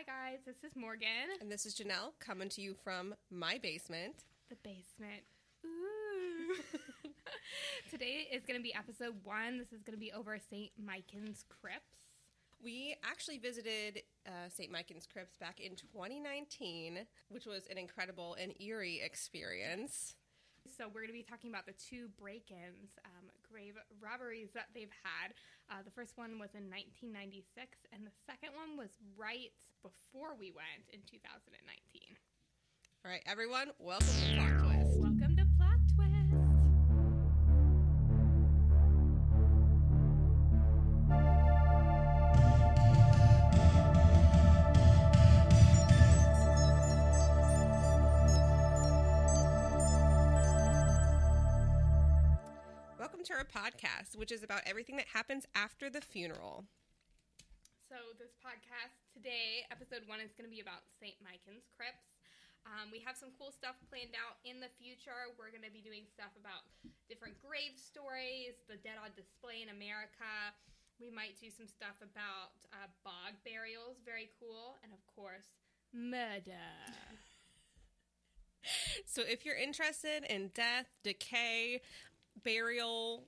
[0.00, 0.38] Hi, guys.
[0.46, 1.28] This is Morgan.
[1.42, 4.24] And this is Jenelle coming to you from my basement.
[4.48, 5.24] The basement.
[5.66, 6.54] Ooh.
[7.90, 9.58] Today is going to be episode one.
[9.58, 10.70] This is going to be over St.
[10.82, 12.00] Michan's Crypts.
[12.64, 14.72] We actually visited uh, St.
[14.72, 20.14] Michan's Crypts back in 2019, which was an incredible and eerie experience.
[20.78, 23.19] So, we're going to be talking about the two break ins, um,
[23.50, 25.34] grave robberies that they've had.
[25.70, 27.42] Uh, the first one was in 1996,
[27.92, 29.52] and the second one was right
[29.82, 31.58] before we went in 2019.
[33.04, 34.69] All right, everyone, welcome to Plot
[53.60, 56.64] podcast, which is about everything that happens after the funeral.
[57.92, 61.18] So, this podcast today, episode one, is going to be about St.
[61.20, 62.16] Michan's Crypts.
[62.64, 65.32] Um, we have some cool stuff planned out in the future.
[65.36, 66.64] We're going to be doing stuff about
[67.10, 70.54] different grave stories, the dead on display in America.
[71.02, 75.52] We might do some stuff about uh, bog burials, very cool, and of course,
[75.92, 76.64] murder.
[79.06, 81.80] So, if you're interested in death, decay,
[82.44, 83.24] burial,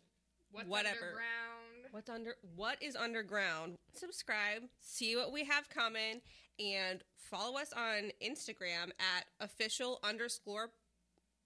[0.53, 0.97] What's Whatever.
[0.97, 1.63] underground?
[1.93, 6.21] what's under what is underground, subscribe, see what we have coming,
[6.59, 10.71] and follow us on Instagram at official underscore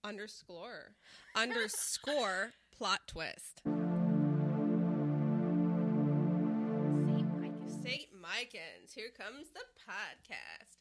[0.05, 0.93] underscore
[1.35, 3.63] underscore plot twist.
[7.83, 8.09] St.
[8.21, 8.93] Michan's.
[8.95, 10.79] Here comes the podcast.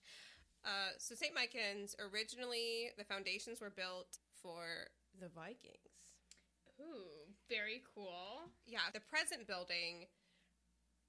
[0.63, 1.33] Uh, so St.
[1.33, 4.63] Michan's originally the foundations were built for
[5.19, 6.04] the Vikings.
[6.81, 8.51] Ooh, very cool.
[8.65, 10.07] Yeah, the present building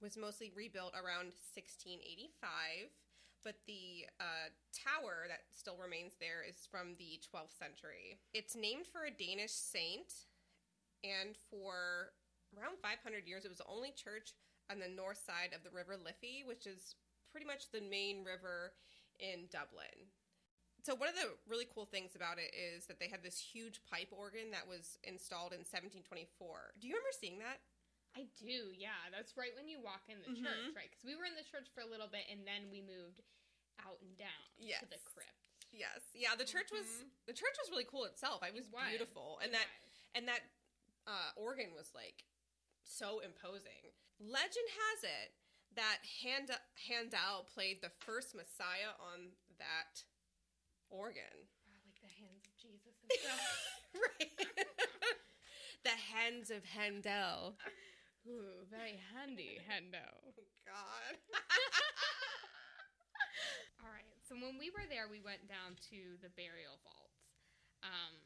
[0.01, 2.93] was mostly rebuilt around 1685,
[3.43, 8.21] but the uh, tower that still remains there is from the 12th century.
[8.33, 10.29] It's named for a Danish saint,
[11.03, 12.13] and for
[12.55, 14.37] around 500 years, it was the only church
[14.71, 16.95] on the north side of the River Liffey, which is
[17.31, 18.73] pretty much the main river
[19.19, 20.11] in Dublin.
[20.87, 23.83] So one of the really cool things about it is that they had this huge
[23.91, 26.79] pipe organ that was installed in 1724.
[26.79, 27.59] Do you remember seeing that?
[28.15, 28.95] I do, yeah.
[29.11, 30.47] That's right when you walk in the Mhm.
[30.47, 30.87] church, right?
[30.87, 33.19] Because we were in the church for a little bit, and then we moved
[33.83, 34.79] out and down Yes.
[34.79, 35.35] to the crypt.
[35.75, 36.07] Yes.
[36.15, 37.11] Yeah, the church was Mhm.
[37.25, 38.41] the church was really cool itself.
[38.47, 38.87] It was, It was.
[38.87, 39.39] beautiful.
[39.39, 39.91] And It that was.
[40.15, 40.43] and that
[41.05, 42.23] uh, organ was like
[42.85, 43.93] so imposing.
[44.19, 45.35] Legend has it
[45.71, 50.05] that Hand- Handel played the first Messiah on that
[50.89, 51.35] organ.
[51.85, 53.41] Like the hands of Jesus himself.
[54.17, 54.33] right.
[55.87, 57.55] the hands of Handel.
[58.27, 60.03] Ooh, very handy, Hendo.
[60.67, 61.15] Oh God.
[63.79, 64.19] All right.
[64.27, 67.23] So when we were there, we went down to the burial vaults.
[67.87, 68.19] Um,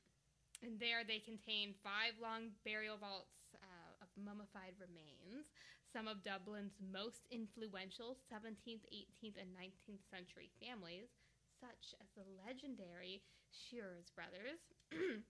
[0.65, 5.53] and there they contain five long burial vaults uh, of mummified remains,
[5.93, 11.13] some of Dublin's most influential 17th, 18th, and 19th century families,
[11.61, 13.21] such as the legendary
[13.53, 14.59] Shearers brothers.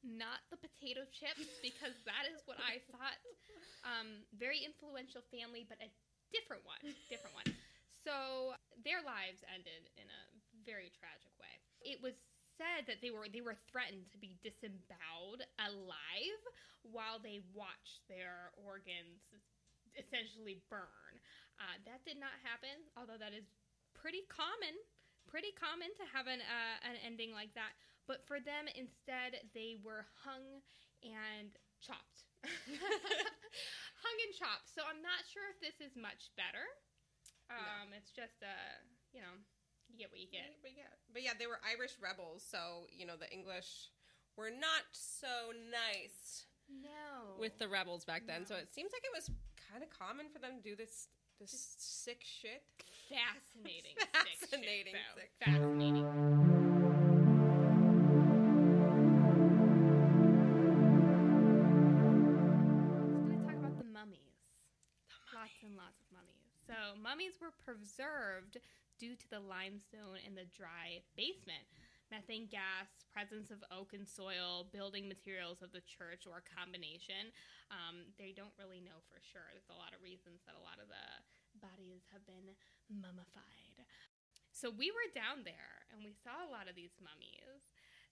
[0.00, 3.20] Not the potato chips, because that is what I thought.
[3.84, 5.92] Um, very influential family, but a
[6.32, 6.80] different one.
[7.12, 7.50] Different one.
[8.00, 10.22] So their lives ended in a
[10.64, 11.52] very tragic way.
[11.84, 12.16] It was
[12.56, 16.42] said that they were they were threatened to be disemboweled alive
[16.84, 19.20] while they watched their organs
[19.96, 21.14] essentially burn.
[21.60, 23.44] Uh, that did not happen, although that is
[23.92, 24.76] pretty common.
[25.30, 27.78] Pretty common to have an uh, an ending like that.
[28.10, 30.42] But for them, instead, they were hung
[31.06, 32.26] and chopped.
[34.02, 34.66] hung and chopped.
[34.74, 36.66] So I'm not sure if this is much better.
[37.50, 38.78] Um, It's just, uh,
[39.14, 39.34] you know,
[39.90, 40.58] you get what you get.
[40.62, 43.90] But yeah, but yeah, they were Irish rebels, so you know the English
[44.38, 47.34] were not so nice No.
[47.38, 48.46] with the rebels back then.
[48.46, 49.30] So it seems like it was
[49.70, 51.08] kind of common for them to do this
[51.40, 52.62] this sick shit.
[53.08, 55.30] fascinating, Fascinating sick shit, sick.
[55.40, 57.10] Fascinating.
[62.20, 64.36] Let's gonna talk about the mummies.
[65.32, 66.44] Lots and lots of mummies.
[66.68, 68.58] So mummies were preserved
[68.98, 71.64] due to the limestone in the dry basement.
[72.10, 77.30] Methane gas, presence of oak and soil, building materials of the church, or a combination.
[77.70, 79.46] Um, they don't really know for sure.
[79.54, 81.06] There's a lot of reasons that a lot of the
[81.58, 82.54] bodies have been
[82.90, 83.86] mummified.
[84.52, 87.62] So we were down there and we saw a lot of these mummies.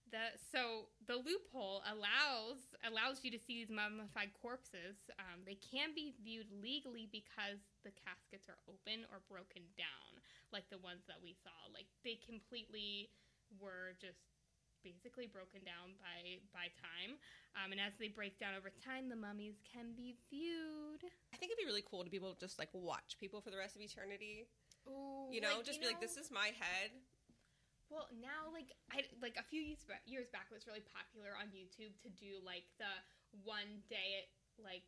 [0.09, 4.97] the so the loophole allows allows you to see these mummified corpses.
[5.19, 10.17] Um, they can be viewed legally because the caskets are open or broken down,
[10.51, 11.53] like the ones that we saw.
[11.73, 13.11] Like they completely
[13.57, 14.21] were just
[14.83, 17.19] basically broken down by by time.
[17.57, 21.03] Um, and as they break down over time, the mummies can be viewed.
[21.33, 23.51] I think it'd be really cool to be able to just like watch people for
[23.51, 24.47] the rest of eternity.
[24.87, 26.95] Ooh, You know, like, just you be like, this is my head.
[27.89, 31.33] Well, now like I like a few years back, years back it was really popular
[31.33, 32.93] on YouTube to do like the
[33.41, 34.29] one day
[34.61, 34.85] like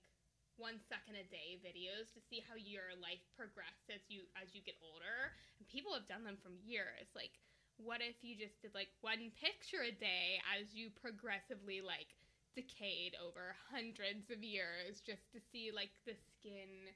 [0.61, 4.61] one second a day videos to see how your life progressed as you as you
[4.61, 5.33] get older.
[5.57, 7.09] And people have done them from years.
[7.17, 7.41] Like
[7.83, 12.13] what if you just did like one picture a day as you progressively like
[12.55, 16.91] decayed over hundreds of years just to see like the skin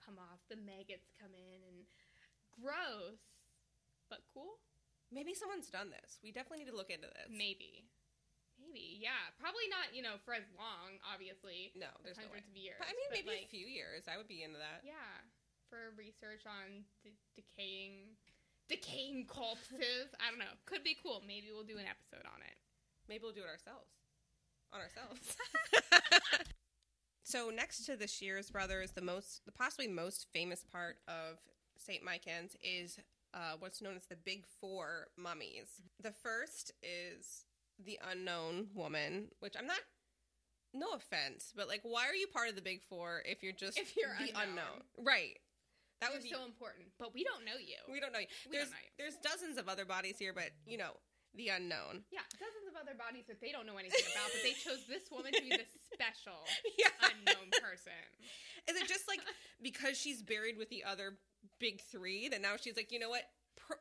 [0.00, 1.86] come off, the maggots come in and
[2.56, 3.20] gross
[4.08, 4.62] but cool.
[5.10, 6.18] Maybe someone's done this.
[6.22, 7.30] We definitely need to look into this.
[7.30, 7.86] Maybe.
[8.58, 9.30] Maybe, yeah.
[9.38, 11.70] Probably not, you know, for as long, obviously.
[11.78, 12.42] No, there's no way.
[12.42, 12.78] hundreds of years.
[12.80, 14.10] But I mean, maybe like, a few years.
[14.10, 14.82] I would be into that.
[14.82, 15.22] Yeah.
[15.70, 18.14] For research on d- decaying
[18.68, 20.14] decaying corpses.
[20.20, 20.54] I don't know.
[20.66, 21.22] Could be cool.
[21.26, 22.56] Maybe we'll do an episode on it.
[23.08, 23.90] Maybe we'll do it ourselves.
[24.72, 25.36] On ourselves.
[27.22, 31.38] so next to the Sheares brothers, the most, the possibly most famous part of
[31.78, 32.02] St.
[32.02, 32.98] Michan's is
[33.34, 35.82] uh, what's known as the Big Four mummies.
[36.02, 37.44] The first is
[37.84, 39.80] the unknown woman, which I'm not.
[40.74, 43.78] No offense, but like, why are you part of the Big Four if you're just
[43.78, 44.82] If you're the unknown.
[44.98, 45.38] Right.
[46.00, 46.34] That You're would be.
[46.34, 46.92] so important.
[46.98, 47.80] But we don't know you.
[47.88, 48.20] we don't know.
[48.20, 48.28] you.
[48.48, 48.92] we There's don't know you.
[49.00, 50.92] there's dozens of other bodies here, but you know
[51.34, 52.04] the unknown.
[52.12, 55.08] Yeah, dozens of other bodies that they don't know anything about, but they chose this
[55.12, 56.36] woman to be the special
[56.80, 56.92] Yeah.
[57.12, 57.96] unknown person.
[58.68, 59.20] Is it just like
[59.62, 61.16] because she's buried with the other
[61.60, 63.24] big three that now she's like, you know what?
[63.56, 63.80] Pro-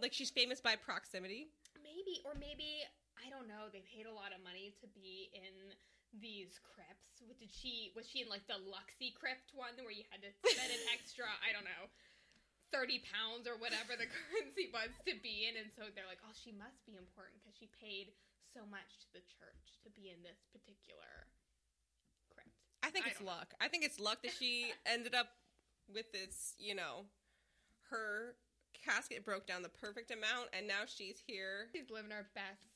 [0.00, 1.50] like she's famous by proximity.
[1.82, 2.82] Maybe, or maybe
[3.18, 3.66] I don't know.
[3.72, 5.74] They paid a lot of money to be in
[6.14, 7.20] these crypts.
[7.26, 10.30] What Did she was she in like the Luxy crypt one where you had to
[10.48, 11.28] spend an extra?
[11.46, 11.90] I don't know.
[12.70, 16.34] 30 pounds or whatever the currency was to be in and so they're like oh
[16.36, 18.12] she must be important because she paid
[18.52, 21.32] so much to the church to be in this particular
[22.28, 22.52] crypt
[22.84, 23.40] I think I it's don't know.
[23.40, 23.56] luck.
[23.56, 25.32] I think it's luck that she ended up
[25.88, 27.08] with this, you know,
[27.88, 28.36] her
[28.76, 31.72] casket broke down the perfect amount and now she's here.
[31.72, 32.68] she's living her best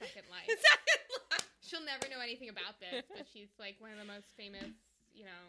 [0.00, 1.04] second life Second
[1.36, 1.43] life.
[1.64, 4.70] She'll never know anything about this but she's like one of the most famous
[5.12, 5.44] you know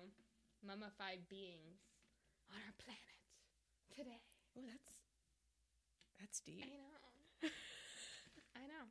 [0.65, 1.83] mummified beings
[2.51, 3.19] on our planet
[3.95, 4.21] today
[4.57, 4.95] Oh, that's
[6.19, 6.63] that's deep.
[6.63, 7.50] i know
[8.56, 8.85] i know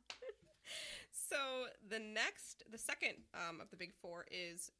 [1.11, 4.71] So the next, the second um, of the big four is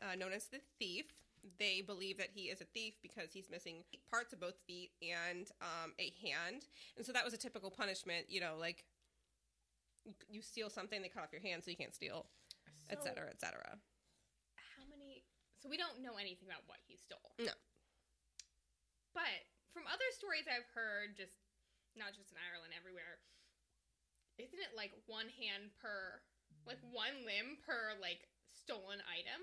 [0.00, 1.06] uh, known as the thief.
[1.58, 5.50] They believe that he is a thief because he's missing parts of both feet and
[5.60, 8.26] um, a hand, and so that was a typical punishment.
[8.28, 8.84] You know, like
[10.28, 12.26] you, steal something, they cut off your hand, so you can't steal,
[12.88, 13.78] So, etc., etc.
[14.56, 15.22] how many
[15.62, 17.54] so we don't know anything about what he stole No.
[19.14, 21.38] but from other stories i've heard just
[21.94, 23.22] not just in ireland everywhere
[24.42, 26.18] isn't it like one hand per
[26.66, 29.42] like one limb per like stolen item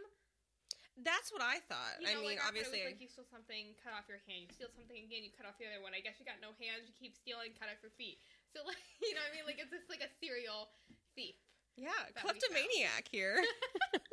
[1.00, 1.98] That's what I thought.
[2.04, 4.52] you know I mean, like, obviously, like you steal something cut off your hand you
[4.52, 6.88] steal something again you cut off the other one i guess you got no hands
[6.92, 8.20] you keep stealing cut off your feet
[8.56, 10.70] so like you know what i mean like it's just like a serial
[11.16, 11.36] thief
[11.80, 13.40] yeah, kleptomaniac here.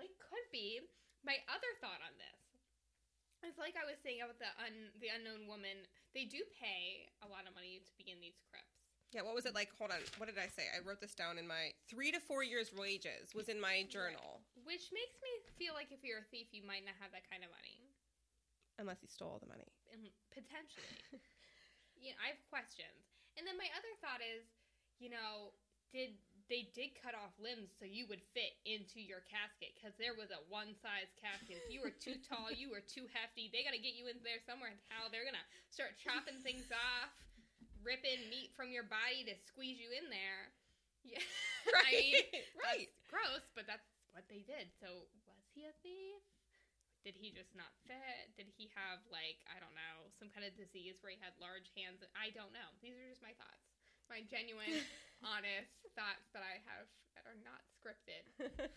[0.00, 0.80] It could be.
[1.24, 2.40] My other thought on this
[3.44, 5.84] is like I was saying about the un, the unknown woman.
[6.14, 8.88] They do pay a lot of money to be in these crypts.
[9.12, 9.68] yeah, what was it like?
[9.76, 10.64] Hold on, what did I say?
[10.72, 14.40] I wrote this down in my three to four years wages was in my journal,
[14.64, 17.44] Which makes me feel like if you're a thief, you might not have that kind
[17.44, 17.84] of money.
[18.80, 19.68] unless you stole all the money.
[19.92, 20.96] And potentially.
[22.00, 23.04] you know, I have questions.
[23.36, 24.44] And then my other thought is,
[24.98, 25.52] you know,
[25.92, 30.14] did they did cut off limbs so you would fit into your casket because there
[30.14, 31.58] was a one size casket.
[31.58, 33.50] If you were too tall, you were too hefty.
[33.50, 34.70] They got to get you in there somewhere.
[34.70, 35.42] And how they're gonna
[35.74, 37.10] start chopping things off,
[37.82, 40.50] ripping meat from your body to squeeze you in there.
[41.06, 41.22] Yeah,
[41.70, 42.18] I mean,
[42.58, 42.90] right.
[42.90, 44.74] that's gross, but that's what they did.
[44.82, 46.18] So was he a thief?
[47.06, 48.34] Did he just not fit?
[48.34, 51.70] Did he have like I don't know some kind of disease where he had large
[51.78, 52.02] hands?
[52.18, 52.66] I don't know.
[52.82, 53.62] These are just my thoughts,
[54.10, 54.82] my genuine,
[55.22, 58.26] honest thoughts that I have that are not scripted.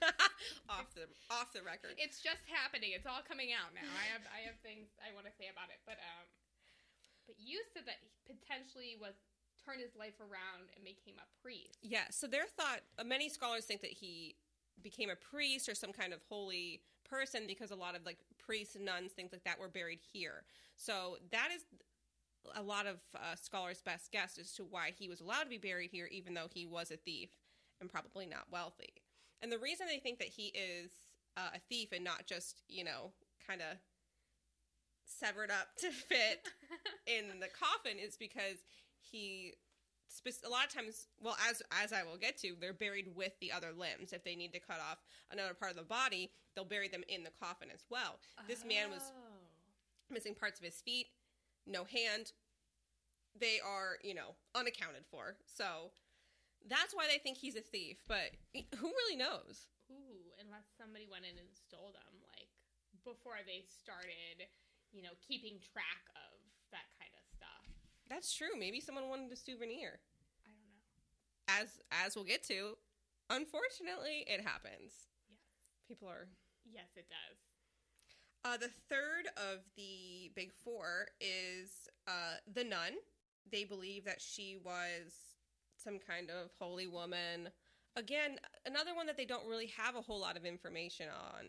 [0.70, 1.98] off the off the record.
[1.98, 2.94] It's just happening.
[2.94, 3.90] It's all coming out now.
[3.98, 6.30] I have I have things I want to say about it, but um,
[7.26, 9.18] but you said that he potentially was
[9.66, 11.82] turned his life around and became a priest.
[11.82, 14.38] Yeah, so their thought, uh, many scholars think that he
[14.82, 18.76] became a priest or some kind of holy person because a lot of like priests
[18.76, 20.44] and nuns, things like that, were buried here.
[20.78, 21.64] So that is
[22.56, 25.58] a lot of uh, scholars' best guess as to why he was allowed to be
[25.58, 27.30] buried here, even though he was a thief
[27.82, 28.94] and probably not wealthy.
[29.42, 30.92] And the reason they think that he is
[31.38, 33.12] uh, a thief and not just, you know,
[33.48, 33.78] kind of
[35.06, 36.48] severed up to fit
[37.08, 38.58] in the coffin is because
[39.00, 39.54] he
[40.10, 43.34] spec- a lot of times well as as I will get to they're buried with
[43.40, 44.12] the other limbs.
[44.14, 44.98] If they need to cut off
[45.32, 48.20] another part of the body they'll bury them in the coffin as well.
[48.48, 50.14] This man was Oh.
[50.14, 51.08] missing parts of his feet
[51.66, 52.34] no hand.
[53.40, 55.38] They are you know unaccounted for.
[55.46, 55.92] So
[56.68, 59.68] that's why they think he's a thief but who really knows?
[59.92, 62.50] Ooh, unless somebody went in and stole them, like
[63.06, 64.46] before they started,
[64.92, 66.38] you know, keeping track of
[66.70, 67.66] that kind of stuff.
[68.10, 70.00] That's true maybe someone wanted a souvenir
[70.46, 71.62] I don't know.
[71.64, 72.76] as as we'll get to
[73.30, 75.40] unfortunately it happens Yes.
[75.88, 76.28] people are
[76.72, 77.38] Yes, it does.
[78.46, 82.94] uh, the third of the big four is uh, the nun
[83.52, 85.36] they believe that she was
[85.78, 87.50] some kind of holy woman
[87.96, 91.46] again another one that they don't really have a whole lot of information on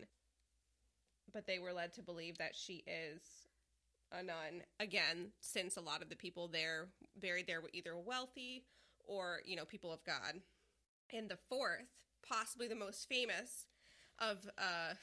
[1.33, 3.21] but they were led to believe that she is
[4.11, 4.63] a nun.
[4.79, 6.87] Again since a lot of the people there
[7.19, 8.63] buried there were either wealthy
[9.05, 10.41] or you know people of god.
[11.13, 11.87] And the fourth
[12.27, 13.65] possibly the most famous
[14.19, 14.93] of uh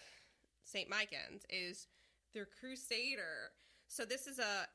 [0.64, 1.86] st michans is
[2.34, 3.52] the crusader.
[3.88, 4.66] So this is a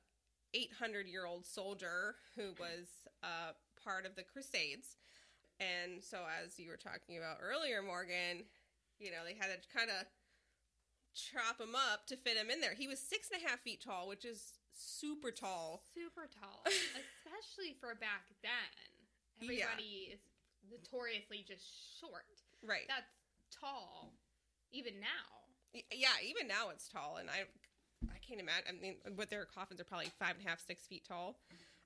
[0.53, 2.87] 800 year old soldier who was
[3.23, 4.97] uh, part of the crusades.
[5.59, 8.45] And so as you were talking about earlier morgan
[8.99, 10.05] you know they had to kind of
[11.15, 13.81] chop him up to fit him in there he was six and a half feet
[13.83, 18.89] tall which is super tall Super tall, especially for back then.
[19.39, 19.65] Yeah.
[19.69, 20.19] Everybody is
[20.69, 21.63] notoriously just
[21.99, 22.25] short.
[22.65, 23.11] right That's
[23.53, 24.13] tall,
[24.71, 25.77] even now.
[25.91, 27.45] Yeah even now it's tall and i
[28.13, 30.85] i can't imagine i mean but their coffins are probably five and a half six
[30.85, 31.35] feet tall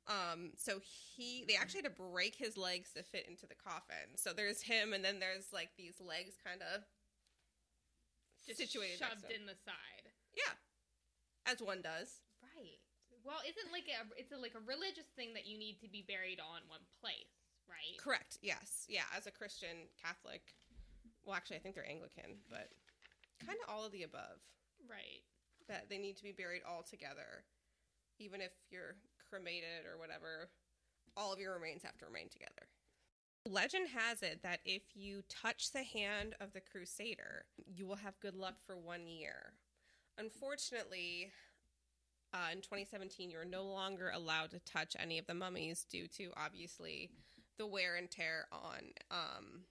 [0.08, 4.16] um so he they actually had to break his legs to fit into the coffin
[4.16, 6.82] so there's him and then there's like these legs kind of
[8.48, 10.08] Just situated shoved in the side.
[10.36, 10.56] yeah
[11.46, 12.24] as one does
[12.56, 12.80] Right.
[13.26, 16.00] Well, isn't like a it's a, like a religious thing that you need to be
[16.08, 17.36] buried on one place,
[17.68, 17.98] right?
[18.00, 20.56] correct yes yeah as a christian catholic
[21.26, 22.72] well actually i think they're anglican but
[23.44, 24.40] kind of all of the above
[24.88, 25.22] Right.
[25.68, 27.44] that they need to be buried all together.
[28.20, 28.96] Even if you're
[29.30, 30.48] cremated or whatever,
[31.18, 32.70] all of your remains have to remain together.
[33.48, 38.20] Legend has it that if you touch the hand of the crusader, you will have
[38.20, 39.54] good luck for one year.
[40.18, 41.32] Unfortunately,
[42.34, 46.32] uh, in 2017, you're no longer allowed to touch any of the mummies due to
[46.36, 47.10] obviously
[47.58, 49.62] the wear and tear on um,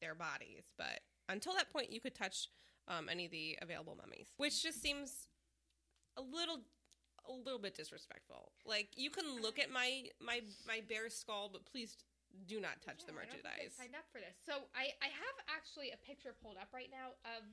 [0.00, 0.64] their bodies.
[0.76, 2.48] But until that point, you could touch
[2.88, 5.28] um, any of the available mummies, which just seems
[6.16, 6.60] a little,
[7.28, 8.52] a little bit disrespectful.
[8.64, 11.96] Like you can look at my my my bear skull, but please
[12.46, 13.74] do not touch the Yeah, think merchandise.
[13.76, 14.36] signed up for this.
[14.44, 17.44] So I, I have actually a picture pulled up right now of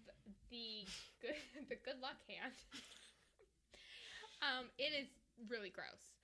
[0.51, 0.87] the
[1.19, 1.35] good
[1.71, 2.55] the good luck hand.
[4.45, 5.11] um, it is
[5.47, 6.15] really gross.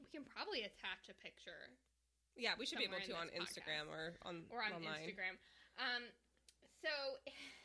[0.00, 1.74] We can probably attach a picture
[2.36, 5.04] Yeah, we should be able to on this Instagram or on or on online.
[5.04, 5.36] Instagram.
[5.76, 6.08] Um,
[6.80, 6.92] so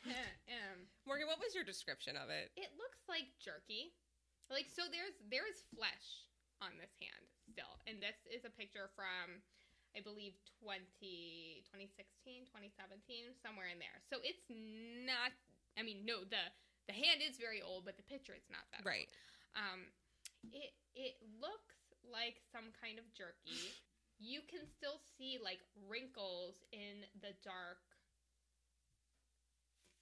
[0.50, 2.50] um, Morgan, what was your description of it?
[2.58, 3.94] it looks like jerky.
[4.52, 6.28] Like so, there's there is flesh
[6.60, 9.40] on this hand still, and this is a picture from.
[9.94, 14.02] I believe 20, 2016, 2017, somewhere in there.
[14.10, 14.42] So it's
[15.06, 15.30] not.
[15.78, 16.50] I mean, no, the
[16.90, 18.90] the hand is very old, but the picture it's not that old.
[18.90, 19.10] Right.
[19.54, 19.86] Um,
[20.50, 23.74] it it looks like some kind of jerky.
[24.18, 27.82] You can still see like wrinkles in the dark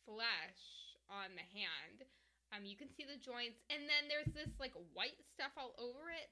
[0.05, 2.09] flesh on the hand.
[2.53, 6.13] Um, you can see the joints, and then there's this like white stuff all over
[6.13, 6.29] it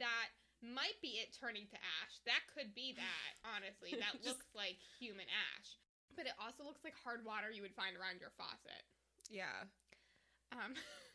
[0.00, 2.14] that might be it turning to ash.
[2.24, 3.30] That could be that.
[3.42, 5.26] Honestly, that Just- looks like human
[5.58, 5.76] ash,
[6.16, 8.86] but it also looks like hard water you would find around your faucet.
[9.28, 9.66] Yeah.
[10.54, 10.74] Um,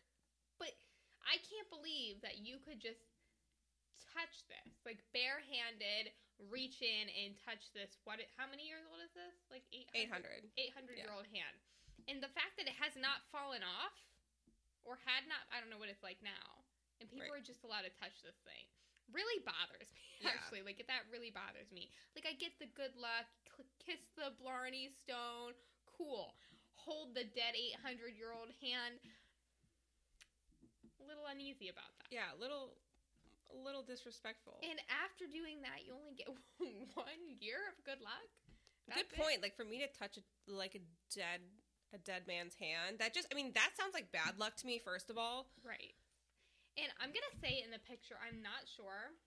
[0.61, 0.73] but
[1.23, 3.01] I can't believe that you could just
[4.13, 6.11] touch this, like barehanded,
[6.49, 7.97] reach in and touch this.
[8.05, 8.21] What?
[8.37, 9.35] How many years old is this?
[9.49, 10.49] Like 800?
[10.57, 10.95] 800.
[10.95, 11.55] 800 year old hand.
[12.09, 13.93] And the fact that it has not fallen off
[14.87, 16.63] or had not, I don't know what it's like now.
[17.01, 17.41] And people Right.
[17.41, 18.65] are just allowed to touch this thing.
[19.13, 20.35] Really bothers me, Yeah.
[20.35, 20.61] actually.
[20.63, 21.89] Like, that really bothers me.
[22.15, 23.27] Like, I get the good luck,
[23.79, 25.53] kiss the Blarney stone,
[25.85, 26.35] cool.
[26.75, 28.99] Hold the dead 800 year old hand.
[30.99, 32.09] A little uneasy about that.
[32.11, 32.75] Yeah, a little,
[33.53, 34.59] a little disrespectful.
[34.63, 36.27] And after doing that, you only get
[36.95, 38.27] one year of good luck?
[38.91, 39.19] Good That's it?
[39.19, 39.39] point.
[39.41, 40.83] Like for me to touch a, like a
[41.13, 41.41] dead,
[41.93, 44.79] a dead man's hand, that just, I mean, that sounds like bad luck to me.
[44.79, 45.93] First of all, Right.
[46.77, 49.17] And I'm gonna say in the picture, I'm not sure.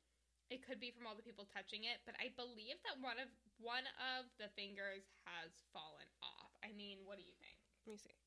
[0.50, 3.30] It could be from all the people touching it, but I believe that one of
[3.62, 3.86] one
[4.18, 6.50] of the fingers has fallen off.
[6.62, 7.54] I mean, what do you think?
[7.86, 8.18] Let me see.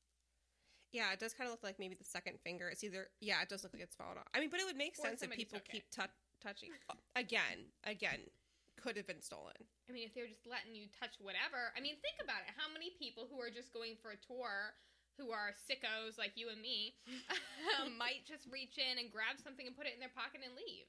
[0.92, 2.70] Yeah, it does kind of look like maybe the second finger.
[2.70, 4.28] It's either yeah, it does look like it's fallen off.
[4.32, 6.08] I mean, but it would make Or sense if people keep tou
[6.40, 6.70] touching
[7.16, 8.28] again, again.
[8.76, 9.56] Could have been stolen.
[9.88, 12.52] I mean, if they're just letting you touch whatever, I mean, think about it.
[12.58, 14.74] How many people who are just going for a tour,
[15.18, 16.94] who are sickos like you and me,
[17.82, 20.54] um, might just reach in and grab something and put it in their pocket and
[20.54, 20.86] leave?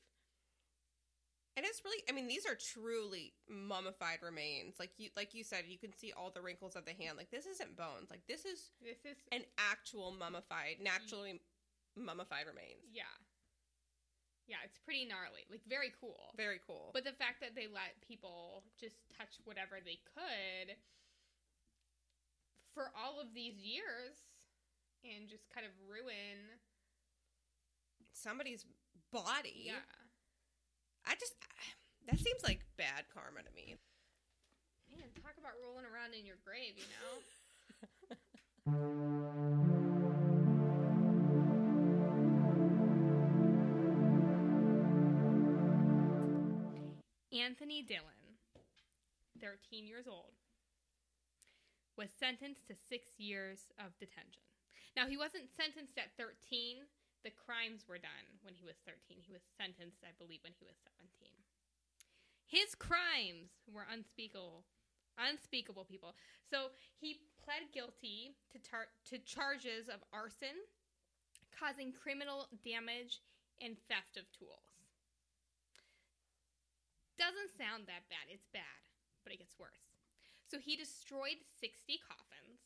[1.56, 4.76] And it's really, I mean, these are truly mummified remains.
[4.78, 7.16] Like you, like you said, you can see all the wrinkles of the hand.
[7.16, 8.12] Like this isn't bones.
[8.12, 11.40] Like this is This is an actual mummified, naturally
[11.96, 12.84] mummified remains.
[12.92, 13.08] yeah,
[14.52, 14.60] yeah.
[14.68, 15.48] It's pretty gnarly.
[15.50, 16.36] Like very cool.
[16.36, 16.92] Very cool.
[16.92, 20.76] But the fact that they let people just touch whatever they could
[22.76, 24.28] for all of these years
[25.08, 26.60] and just kind of ruin.
[28.12, 28.66] somebody's
[29.12, 29.72] body.
[29.72, 29.88] Yeah.
[31.06, 31.34] I just
[32.08, 33.76] that seems like bad karma to me.
[34.92, 37.22] Man, talk about rolling around in your grave, you know?
[47.36, 48.40] Anthony Dillon,
[49.42, 50.35] 13 years old,
[51.98, 54.44] was sentenced to six years of detention.
[54.96, 56.84] Now, he wasn't sentenced at 13.
[57.24, 59.20] The crimes were done when he was 13.
[59.20, 61.32] He was sentenced, I believe, when he was 17.
[62.48, 64.64] His crimes were unspeakable.
[65.18, 66.16] Unspeakable, people.
[66.48, 70.56] So he pled guilty to, tar- to charges of arson,
[71.56, 73.24] causing criminal damage,
[73.64, 74.76] and theft of tools.
[77.16, 78.28] Doesn't sound that bad.
[78.28, 78.84] It's bad,
[79.24, 79.85] but it gets worse.
[80.46, 82.62] So he destroyed 60 coffins.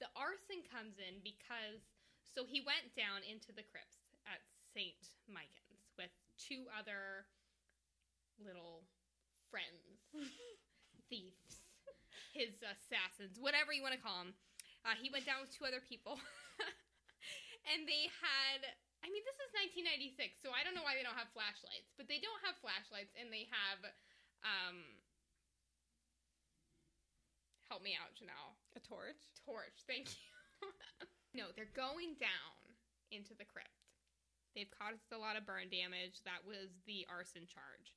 [0.00, 1.84] The arson comes in because
[2.24, 4.38] so he went down into the crypts at
[4.70, 4.94] St.
[5.26, 7.26] Michan's with two other
[8.38, 8.86] little
[9.50, 10.06] friends,
[11.10, 11.66] thieves,
[12.30, 14.38] his assassins, whatever you want to call them.
[14.86, 16.16] Uh, he went down with two other people,
[17.74, 18.62] and they had.
[18.98, 22.10] I mean, this is 1996, so I don't know why they don't have flashlights, but
[22.10, 23.82] they don't have flashlights, and they have.
[24.46, 24.78] Um,
[27.68, 29.20] help me out, Jenelle A torch.
[29.44, 29.84] torch.
[29.86, 30.68] Thank you.
[31.38, 32.58] no, they're going down
[33.12, 33.72] into the crypt.
[34.56, 36.24] They've caused a lot of burn damage.
[36.26, 37.94] That was the arson charge.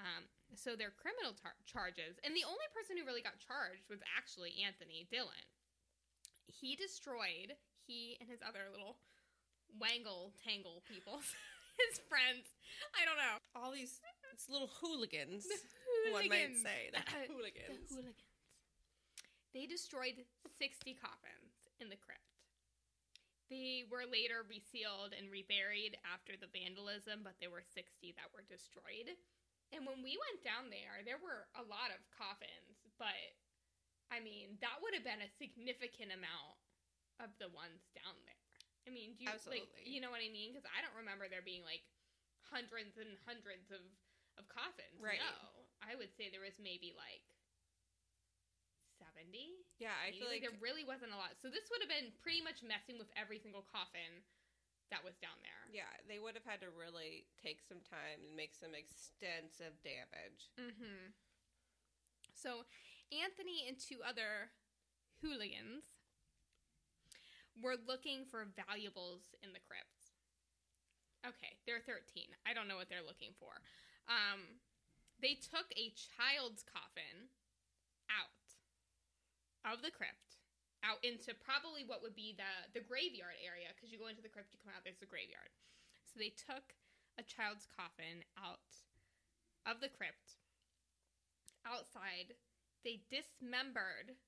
[0.00, 0.26] Um,
[0.58, 2.18] so they're criminal tar- charges.
[2.26, 5.46] And the only person who really got charged was actually Anthony Dillon.
[6.50, 7.56] He destroyed,
[7.86, 8.98] he and his other little
[9.80, 11.22] wangle tangle people,
[11.88, 12.44] his friends.
[12.92, 13.36] I don't know.
[13.56, 14.00] All these
[14.50, 15.48] little hooligans.
[15.48, 17.88] The One might say the The hooligans.
[19.52, 20.16] They destroyed
[20.58, 22.24] 60 coffins in the crypt.
[23.52, 27.84] They were later resealed and reburied after the vandalism, but there were 60
[28.16, 29.12] that were destroyed.
[29.76, 33.36] And when we went down there, there were a lot of coffins, but
[34.08, 36.56] I mean, that would have been a significant amount
[37.20, 38.40] of the ones down there.
[38.84, 40.52] I mean, do you like you know what I mean?
[40.52, 41.84] Because I don't remember there being like
[42.44, 43.84] hundreds and hundreds of
[44.36, 45.00] of coffins.
[45.00, 45.20] Right.
[45.20, 47.24] No, I would say there was maybe like
[49.12, 49.60] seventy.
[49.78, 51.36] Yeah, I feel like there really wasn't a lot.
[51.40, 54.24] So this would have been pretty much messing with every single coffin
[54.92, 55.64] that was down there.
[55.72, 60.52] yeah, they would have had to really take some time and make some extensive damage.
[60.60, 61.16] Mm-hmm.
[62.36, 62.68] So
[63.08, 64.52] Anthony and two other
[65.24, 66.04] hooligans
[67.56, 70.12] were looking for valuables in the crypts.
[71.24, 72.28] Okay, they're 13.
[72.44, 73.54] I don't know what they're looking for.
[74.10, 74.60] Um,
[75.22, 77.30] they took a child's coffin
[78.10, 78.34] out
[79.64, 80.42] of the crypt,
[80.82, 84.32] out into probably what would be the the graveyard area because you go into the
[84.32, 85.50] crypt, you come out, there's the graveyard.
[86.06, 86.74] So they took
[87.18, 88.66] a child's coffin out
[89.66, 90.42] of the crypt.
[91.62, 92.34] Outside,
[92.82, 94.18] they dismembered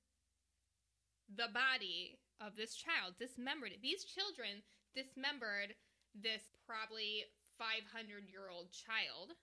[1.27, 3.83] the body of this child, dismembered it.
[3.83, 4.63] These children
[4.95, 5.75] dismembered
[6.15, 7.27] this probably
[7.59, 9.35] 500 year old child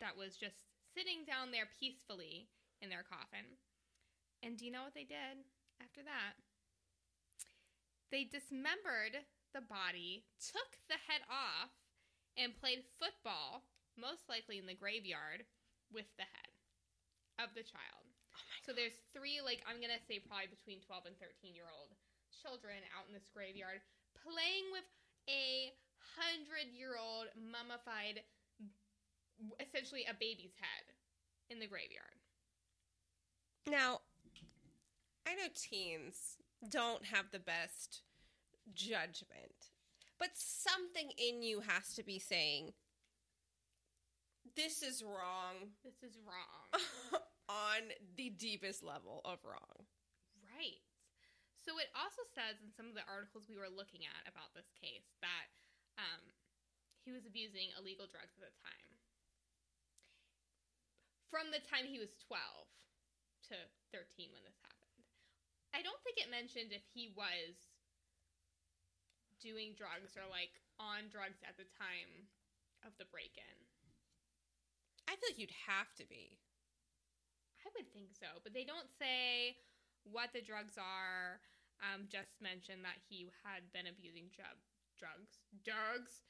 [0.00, 0.56] that was just
[0.92, 2.48] sitting down there peacefully
[2.80, 3.56] in their coffin.
[4.44, 5.40] And do you know what they did
[5.80, 6.36] after that?
[8.12, 9.24] They dismembered
[9.56, 11.72] the body, took the head off,
[12.36, 13.64] and played football,
[13.96, 15.48] most likely in the graveyard,
[15.88, 16.52] with the head
[17.40, 18.04] of the child.
[18.36, 21.70] Oh my So there's three, like I'm gonna say probably between 12 and 13 year
[21.72, 21.96] old
[22.28, 23.80] children out in this graveyard
[24.20, 24.84] playing with
[25.32, 25.72] a
[26.20, 28.20] hundred year old mummified,
[29.56, 30.92] essentially a baby's head
[31.48, 32.20] in the graveyard.
[33.66, 34.04] Now,
[35.26, 36.36] I know teens
[36.68, 38.02] don't have the best
[38.74, 39.72] judgment,
[40.18, 42.72] but something in you has to be saying
[44.56, 47.20] This is wrong This is wrong.
[47.48, 49.84] on the deepest level of wrong.
[50.56, 50.80] right.
[51.60, 54.68] So it also says in some of the articles we were looking at about this
[54.76, 55.48] case that
[55.96, 56.20] um,
[57.04, 58.92] he was abusing illegal drugs at the time.
[61.32, 62.40] From the time he was 12
[63.52, 63.56] to
[63.92, 64.73] 13 when this happened.
[65.74, 67.58] I don't think it mentioned if he was
[69.42, 72.30] doing drugs or like on drugs at the time
[72.86, 73.58] of the break in.
[75.10, 76.38] I feel like you'd have to be.
[77.66, 79.58] I would think so, but they don't say
[80.06, 81.42] what the drugs are.
[81.82, 84.54] Um, just mentioned that he had been abusing drug
[84.94, 86.22] drugs, drugs,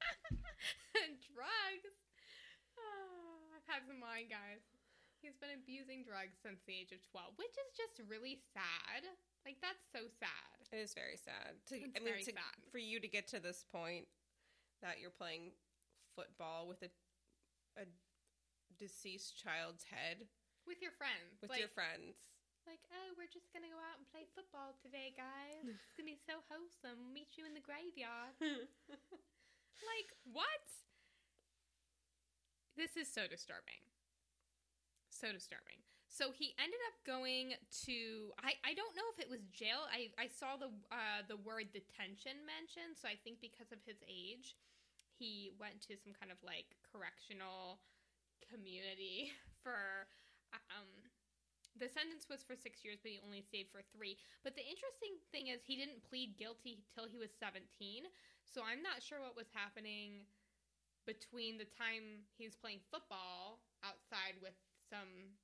[1.28, 1.94] drugs.
[2.80, 4.64] Ah, I've had some wine, guys.
[5.26, 9.02] He's been abusing drugs since the age of twelve, which is just really sad.
[9.42, 10.54] Like that's so sad.
[10.70, 11.58] It is very sad.
[11.66, 12.58] To, It's I mean, very to, sad.
[12.70, 14.06] for you to get to this point
[14.86, 15.50] that you're playing
[16.14, 16.90] football with a
[17.74, 17.90] a
[18.78, 20.30] deceased child's head
[20.62, 22.14] With your friends, with like, your friends.
[22.70, 25.66] like, oh, we're just gonna go out and play football today, guys.
[25.74, 27.02] It's gonna be so wholesome.
[27.10, 28.38] Meet you in the graveyard.
[29.84, 30.64] Like, what?
[32.80, 33.84] This is so disturbing.
[35.16, 35.80] So disturbing.
[36.12, 37.56] So he ended up going
[37.88, 37.96] to
[38.36, 39.88] I, I don't know if it was jail.
[39.88, 43.96] I, I saw the uh, the word detention mentioned, so I think because of his
[44.04, 44.60] age,
[45.16, 47.80] he went to some kind of like correctional
[48.44, 49.32] community
[49.64, 50.04] for
[50.52, 50.88] um
[51.76, 54.16] the sentence was for six years, but he only stayed for three.
[54.40, 57.68] But the interesting thing is, he didn't plead guilty till he was 17.
[58.48, 60.24] So I'm not sure what was happening
[61.04, 64.56] between the time he was playing football outside with
[64.90, 65.36] some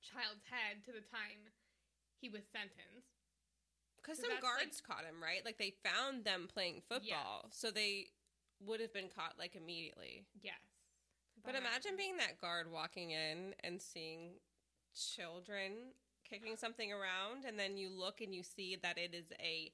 [0.00, 1.52] child's head to the time
[2.20, 3.18] he was sentenced.
[3.96, 5.44] Because some that's, like- guards caught him, right?
[5.44, 8.08] Like they found them playing football, so they
[8.60, 10.24] would have been caught like immediately.
[10.42, 10.60] Yes.
[11.44, 14.40] But imagine being that guard walking in and seeing
[14.94, 15.94] children
[16.28, 19.72] kicking something around, and then you look and you see that it is a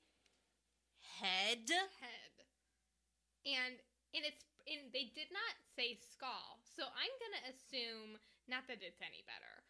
[1.21, 1.67] head.
[2.01, 2.35] head.
[3.47, 3.75] And
[4.15, 6.61] and it's and they did not say skull.
[6.77, 9.65] So I'm gonna assume not that it's any better,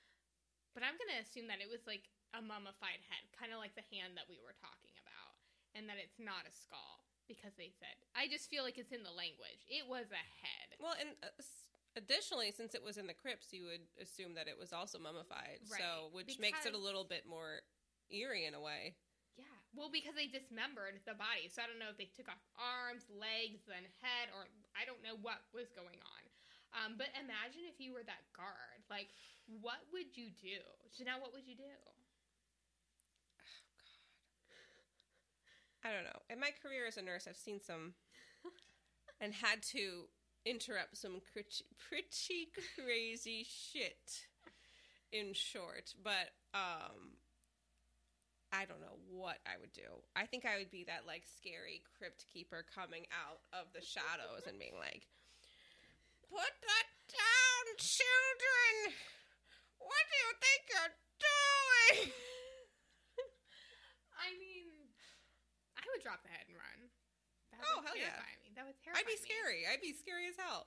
[0.74, 3.86] but I'm gonna assume that it was like a mummified head, kind of like the
[3.94, 5.38] hand that we were talking about,
[5.78, 7.94] and that it's not a skull because they said.
[8.12, 9.64] I just feel like it's in the language.
[9.70, 10.76] It was a head.
[10.82, 11.30] Well, and uh,
[11.96, 15.64] additionally, since it was in the crypts, you would assume that it was also mummified.
[15.64, 17.64] So, Right, which makes it a little bit more
[18.10, 18.98] eerie in a way.
[19.34, 19.50] Yeah.
[19.74, 23.06] Well, because they dismembered the body, so I don't know if they took off arms,
[23.10, 24.46] legs, then head, or
[24.78, 26.22] I don't know what was going on.
[26.74, 28.82] Um, but imagine if you were that guard.
[28.90, 29.14] Like,
[29.46, 30.58] what would you do?
[30.90, 31.62] Jenelle, what would you do?
[31.62, 31.94] Oh
[35.82, 36.18] God, I don't know.
[36.28, 37.94] In my career as a nurse, I've seen some
[39.20, 40.08] and had to
[40.44, 44.26] interrupt some pretty, pretty crazy shit.
[45.12, 47.14] In short, but um,
[48.54, 50.02] I don't know what I would do.
[50.14, 54.46] I think I would be that like scary crypt keeper coming out of the shadows
[54.46, 55.06] and being like,
[56.30, 58.96] "Put that down, children.
[59.78, 62.12] What do you think you're doing?"
[64.24, 64.68] I mean,
[65.76, 66.80] I would drop the head and run.
[67.52, 68.18] That Oh, would hell yeah.
[68.42, 68.50] me.
[68.56, 69.24] That would terrify I'd be me.
[69.26, 69.60] scary.
[69.68, 70.66] I'd be scary as hell.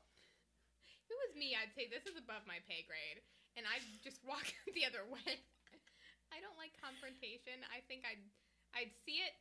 [1.07, 3.23] If it was me, I'd say this is above my pay grade,
[3.55, 4.43] and I'd just walk
[4.75, 5.39] the other way.
[6.31, 7.63] I don't like confrontation.
[7.71, 8.19] I think I'd
[8.75, 9.31] I'd see it,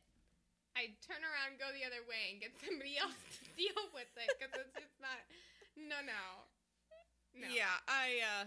[0.79, 4.29] I'd turn around, go the other way, and get somebody else to deal with it
[4.39, 5.19] because it's just not.
[5.77, 6.47] No, no,
[7.39, 7.47] no.
[7.53, 8.45] Yeah, I uh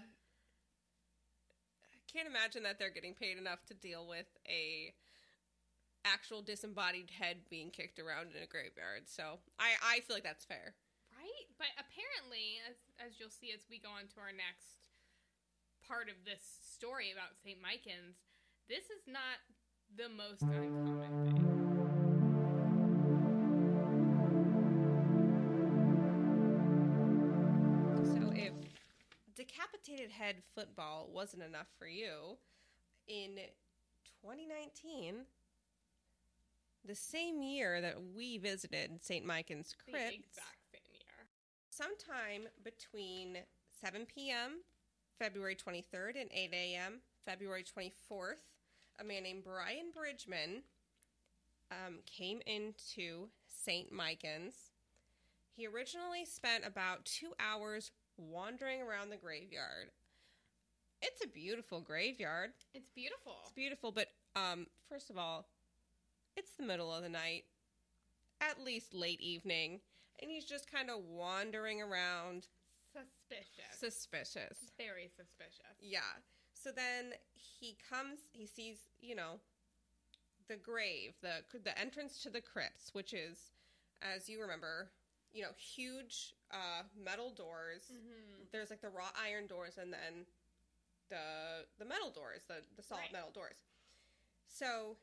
[2.13, 4.93] can't imagine that they're getting paid enough to deal with a
[6.05, 9.07] actual disembodied head being kicked around in a graveyard.
[9.07, 10.75] So I I feel like that's fair.
[11.17, 11.47] right.
[11.59, 14.91] But apparently, as as you'll see as we go on to our next
[15.87, 16.43] part of this
[16.75, 18.19] story about Saint Michan's,
[18.69, 19.39] this is not
[19.95, 21.50] the most uncommon thing.
[29.89, 32.37] Head football wasn't enough for you,
[33.09, 33.37] in
[34.23, 35.25] 2019,
[36.85, 39.25] the same year that we visited St.
[39.25, 41.27] Michan's The Crypt, exact same year.
[41.71, 43.39] sometime between
[43.83, 44.61] 7 p.m.
[45.19, 47.01] February 23rd and 8 a.m.
[47.25, 48.43] February 24th,
[49.01, 50.63] a man named Brian Bridgman
[51.71, 53.91] um, came into St.
[53.91, 54.55] Michan's.
[55.57, 57.91] He originally spent about two hours
[58.21, 59.91] wandering around the graveyard.
[61.03, 62.51] It's a beautiful graveyard.
[62.75, 63.37] It's beautiful.
[63.43, 65.47] It's beautiful, but um, first of all,
[66.37, 67.45] it's the middle of the night,
[68.41, 69.81] at least late evening,
[70.21, 72.47] and he's just kind of wandering around,
[72.93, 73.79] Suspicious.
[73.79, 74.59] Suspicious.
[74.77, 75.79] Very suspicious.
[75.81, 76.01] Yeah.
[76.55, 79.41] So then he comes, he sees, you know,
[80.49, 83.53] the grave, the the entrance to the crypts, which is,
[84.03, 84.91] as you remember,
[85.33, 87.83] you know, huge uh, metal doors.
[87.93, 88.45] Mm-hmm.
[88.53, 90.27] There's like the wrought iron doors, and then
[91.09, 93.13] the the metal doors, the the solid Right.
[93.13, 93.57] metal doors.
[94.49, 94.97] So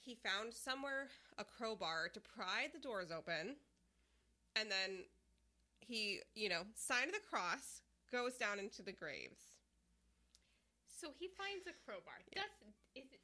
[0.00, 3.56] he found somewhere a crowbar to pry the doors open,
[4.56, 5.04] and then
[5.80, 9.52] he, you know, signed the cross, goes down into the graves.
[10.88, 12.24] So he finds a crowbar.
[12.32, 12.42] Yeah.
[12.42, 13.20] Does is it?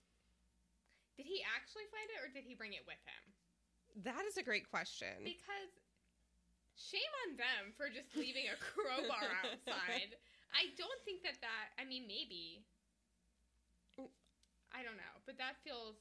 [1.17, 4.05] Did he actually find it, or did he bring it with him?
[4.05, 5.25] That is a great question.
[5.25, 5.73] Because
[6.81, 10.17] shame on them for just leaving a crowbar outside.
[10.51, 11.77] I don't think that that.
[11.77, 12.65] I mean, maybe.
[14.71, 16.01] I don't know, but that feels.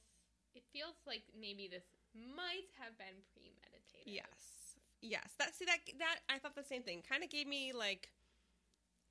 [0.56, 4.10] It feels like maybe this might have been premeditated.
[4.10, 4.80] Yes.
[5.02, 5.36] Yes.
[5.38, 7.04] That see that that I thought the same thing.
[7.06, 8.10] Kind of gave me like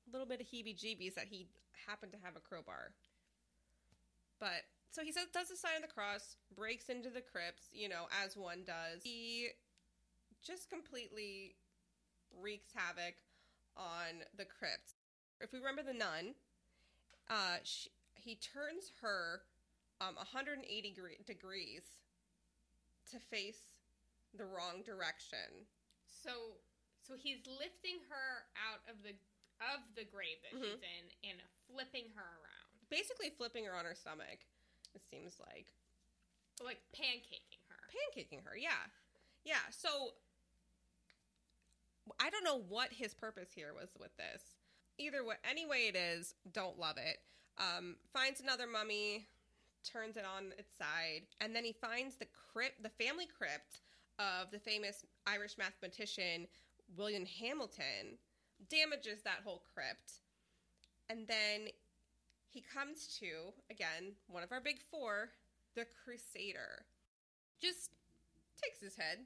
[0.07, 1.47] a little bit of heebie-jeebies that he
[1.87, 2.91] happened to have a crowbar.
[4.39, 7.89] But so he says does the sign of the cross, breaks into the crypts, you
[7.89, 9.03] know, as one does.
[9.03, 9.49] He
[10.41, 11.55] just completely
[12.41, 13.15] wreaks havoc
[13.77, 14.93] on the crypts.
[15.41, 16.35] If we remember the nun,
[17.29, 19.41] uh, she, he turns her
[20.01, 21.83] um, 180 gre- degrees
[23.11, 23.75] to face
[24.37, 25.65] the wrong direction.
[26.05, 26.59] So,
[27.01, 29.15] so he's lifting her out of the
[29.59, 30.63] of the grave that Mhm.
[30.63, 34.39] she's in and flipping her around, Basically, flipping her on her stomach.
[34.95, 35.67] It seems like
[36.63, 37.79] like pancaking her.
[37.91, 38.55] pancaking her.
[38.55, 38.87] Yeah,
[39.43, 39.67] yeah.
[39.69, 40.13] So
[42.19, 44.43] I don't know what his purpose here was with this.
[44.97, 47.19] Either way, any way it is, don't love it.
[47.57, 49.27] Um, finds another mummy,
[49.83, 53.81] turns it on its side, and then he finds the crypt, the family crypt
[54.17, 56.47] of the famous Irish mathematician
[56.97, 58.17] William Hamilton.
[58.67, 60.19] Damages that whole crypt,
[61.09, 61.69] and then
[62.49, 65.29] he comes to again one of our big four,
[65.75, 66.83] the Crusader.
[67.61, 67.91] Just
[68.61, 69.19] takes his head,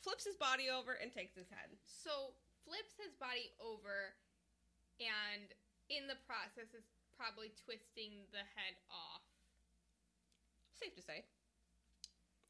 [0.00, 1.74] flips his body over, and takes his head.
[1.86, 2.34] So
[2.64, 4.14] flips his body over,
[5.00, 5.50] and
[5.88, 6.84] in the process is
[7.16, 9.24] probably twisting the head off.
[10.78, 11.26] Safe to say.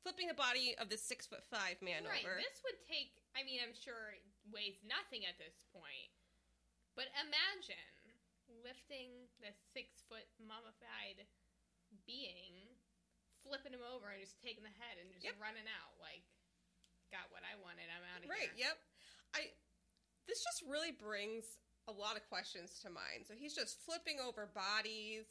[0.05, 2.25] Flipping the body of the six foot five man right.
[2.25, 2.37] over.
[2.37, 3.25] This would take.
[3.33, 6.13] I mean, I'm sure it weighs nothing at this point,
[6.97, 7.89] but imagine
[8.65, 11.25] lifting the six foot mummified
[12.05, 12.69] being,
[13.45, 15.41] flipping him over, and just taking the head and just Yep.
[15.41, 16.25] running out like,
[17.11, 17.89] got what I wanted.
[17.91, 18.53] I'm out of Right.
[18.57, 18.73] here.
[18.73, 18.73] Right.
[18.73, 18.77] Yep.
[19.35, 19.41] I.
[20.27, 21.45] This just really brings
[21.89, 23.25] a lot of questions to mind.
[23.25, 25.25] So he's just flipping over bodies.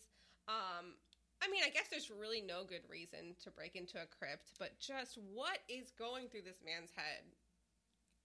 [0.49, 0.97] Um,
[1.37, 4.79] I mean, I guess there's really no good reason to break into a crypt, but
[4.81, 7.29] just what is going through this man's head?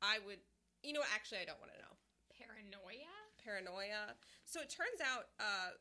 [0.00, 0.40] I would,
[0.82, 1.92] you know, actually, I don't want to know.
[2.32, 3.12] Paranoia.
[3.44, 4.16] Paranoia.
[4.48, 5.76] So it turns out, uh,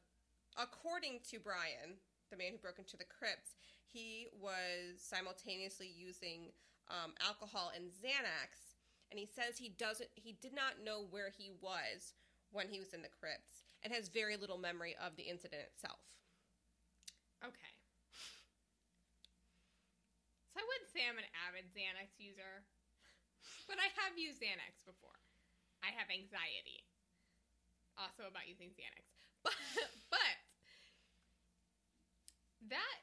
[0.59, 1.95] according to Brian,
[2.29, 3.55] the man who broke into the crypts,
[3.87, 6.51] he was simultaneously using
[6.91, 8.75] um, alcohol and Xanax,
[9.09, 12.13] and he says he doesn't, he did not know where he was
[12.51, 16.03] when he was in the crypts, and has very little memory of the incident itself.
[17.39, 17.73] Okay.
[20.51, 22.67] So I wouldn't say I'm an avid Xanax user,
[23.71, 25.15] but I have used Xanax before.
[25.81, 26.85] I have anxiety,
[27.97, 29.07] also about using Xanax,
[29.47, 29.55] but
[30.11, 30.35] but
[32.69, 32.97] that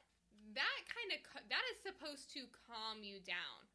[0.55, 3.68] that kind of that is supposed to calm you down,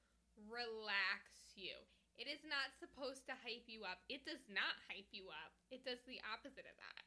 [0.50, 1.74] relax you.
[2.14, 3.98] It is not supposed to hype you up.
[4.06, 5.50] It does not hype you up.
[5.74, 7.02] It does the opposite of that.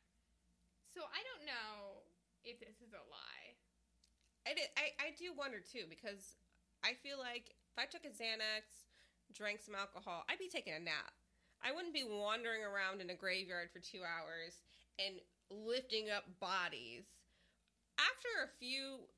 [0.91, 2.03] So I don't know
[2.43, 3.55] if this is a lie.
[4.43, 6.35] I, I, I do wonder too because
[6.83, 8.87] I feel like if I took a Xanax,
[9.31, 11.15] drank some alcohol, I'd be taking a nap.
[11.63, 14.61] I wouldn't be wandering around in a graveyard for two hours
[14.99, 17.07] and lifting up bodies.
[17.97, 19.09] After a few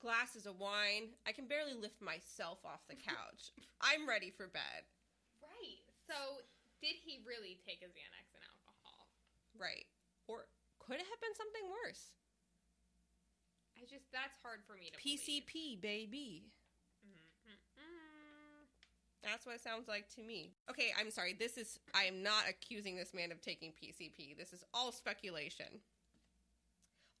[0.00, 3.52] glasses of wine, I can barely lift myself off the couch.
[3.80, 4.88] I'm ready for bed.
[5.44, 5.84] Right.
[6.08, 6.42] So
[6.80, 9.04] did he really take a Xanax and alcohol?
[9.54, 9.86] Right.
[10.26, 10.48] Or
[10.80, 12.16] could it have been something worse?
[13.76, 15.20] I just that's hard for me to believe.
[15.20, 16.52] PCP, baby.
[17.04, 18.66] Mm-mm-mm.
[19.22, 20.52] That's what it sounds like to me.
[20.70, 21.36] Okay, I'm sorry.
[21.38, 24.36] This is I am not accusing this man of taking PCP.
[24.36, 25.80] This is all speculation.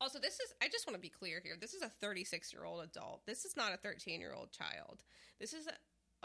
[0.00, 1.56] Also, this is I just want to be clear here.
[1.60, 3.26] This is a 36-year-old adult.
[3.26, 5.02] This is not a 13-year-old child.
[5.38, 5.76] This is a,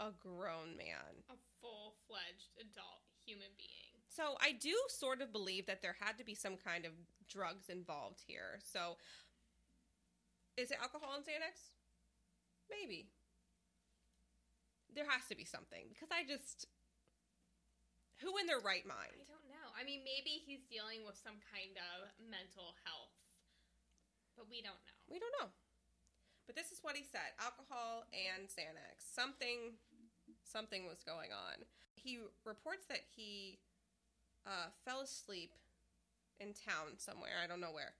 [0.02, 1.22] a grown man.
[1.28, 4.00] A full-fledged adult human being.
[4.08, 6.92] So, I do sort of believe that there had to be some kind of
[7.28, 8.60] drugs involved here.
[8.64, 8.96] So,
[10.56, 11.72] is it alcohol and Xanax?
[12.70, 13.10] Maybe.
[14.94, 16.64] There has to be something because I just
[18.24, 19.16] Who in their right mind?
[19.20, 19.68] I don't know.
[19.76, 23.12] I mean, maybe he's dealing with some kind of mental health,
[24.36, 24.96] but we don't know.
[25.08, 25.48] We don't know.
[26.46, 29.02] But this is what he said: alcohol and Xanax.
[29.02, 29.80] Something,
[30.44, 31.64] something was going on.
[31.96, 33.58] He reports that he
[34.46, 35.50] uh, fell asleep
[36.38, 37.42] in town somewhere.
[37.42, 37.96] I don't know where.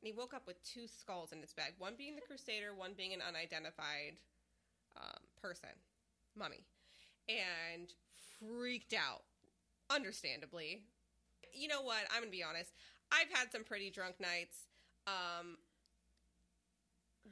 [0.00, 1.74] And he woke up with two skulls in his bag.
[1.78, 4.16] One being the Crusader, one being an unidentified
[4.96, 5.70] um, person,
[6.34, 6.64] mummy,
[7.28, 7.92] and
[8.38, 9.22] freaked out.
[9.90, 10.82] Understandably,
[11.52, 12.02] you know what?
[12.10, 12.72] I'm gonna be honest.
[13.12, 14.56] I've had some pretty drunk nights.
[15.06, 15.58] Um,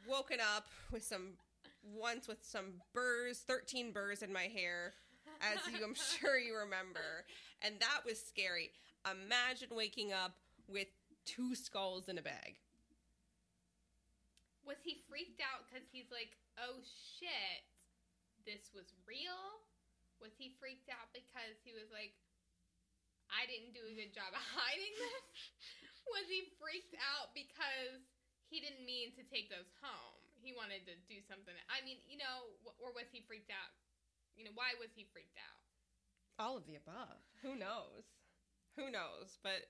[0.06, 1.34] woken up with some
[1.82, 4.92] once with some burrs, 13 burrs in my hair,
[5.40, 7.24] as you I'm sure you remember,
[7.62, 8.70] and that was scary.
[9.08, 10.36] Imagine waking up
[10.68, 10.88] with
[11.24, 12.60] two skulls in a bag.
[14.66, 17.64] Was he freaked out because he's like, oh shit,
[18.44, 19.64] this was real?
[20.20, 22.12] Was he freaked out because he was like,
[23.32, 25.24] I didn't do a good job of hiding this?
[26.10, 28.02] was he freaked out because
[28.50, 30.18] he didn't mean to take those home?
[30.42, 31.54] He wanted to do something.
[31.70, 32.50] I mean, you know,
[32.82, 33.70] or was he freaked out?
[34.34, 35.60] You know, why was he freaked out?
[36.40, 37.20] All of the above.
[37.44, 38.08] Who knows?
[38.74, 39.36] Who knows?
[39.44, 39.68] But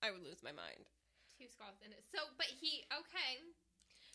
[0.00, 0.88] I would lose my mind.
[1.36, 2.04] Two skulls in it.
[2.08, 3.42] So, but he, okay.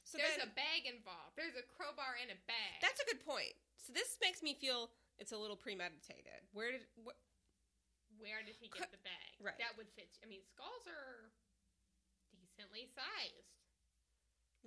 [0.01, 1.37] So There's then, a bag involved.
[1.37, 2.81] There's a crowbar in a bag.
[2.81, 3.53] that's a good point.
[3.77, 4.89] So this makes me feel
[5.21, 6.49] it's a little premeditated.
[6.53, 7.17] Where did wh-
[8.17, 9.31] Where did he get the bag?
[9.37, 9.57] Right.
[9.61, 10.09] That would fit.
[10.23, 11.29] I mean, skulls are
[12.59, 13.47] decently sized.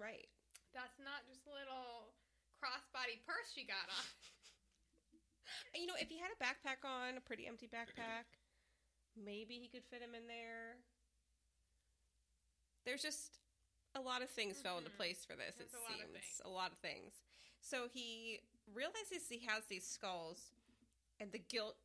[0.01, 0.25] right?
[0.73, 2.17] That's not just a little
[2.57, 4.05] crossbody purse you got on.
[5.77, 8.25] You know, if he had a backpack on, a pretty empty backpack,
[9.17, 10.77] maybe he could fit him in there.
[12.87, 13.39] There's just
[13.95, 14.97] a lot of things fell into Mhm.
[14.97, 15.57] place for this.
[15.57, 16.41] There's it a seems things.
[16.45, 17.13] a lot of things.
[17.61, 18.41] So he
[18.73, 20.53] realizes he has these skulls,
[21.21, 21.77] and the guilt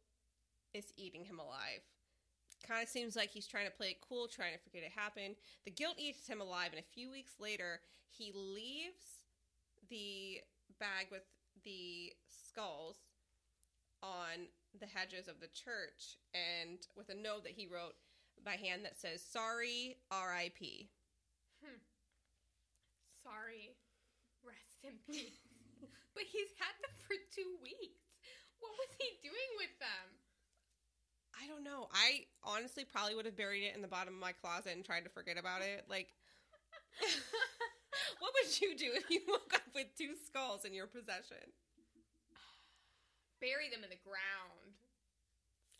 [0.73, 1.83] is eating him alive.
[2.65, 5.35] Kind of seems like he's trying to play it cool, trying to forget it happened.
[5.65, 9.25] The guilt eats him alive, and a few weeks later, he leaves
[9.89, 10.41] the
[10.79, 11.23] bag with
[11.63, 12.97] the skulls
[14.03, 14.47] on
[14.79, 17.95] the hedges of the church and with a note that he wrote
[18.45, 20.59] by hand that says sorry rip
[21.63, 21.81] hmm.
[23.23, 23.75] Sorry.
[24.39, 25.43] Rest in peace.
[26.15, 28.07] but he's had them for two weeks.
[28.63, 30.07] What was he doing with them?
[31.37, 34.31] i don't know i honestly probably would have buried it in the bottom of my
[34.31, 36.13] closet and tried to forget about it like
[38.21, 41.41] what would you do if you woke up with two skulls in your possession
[43.41, 44.77] Bury them in the ground.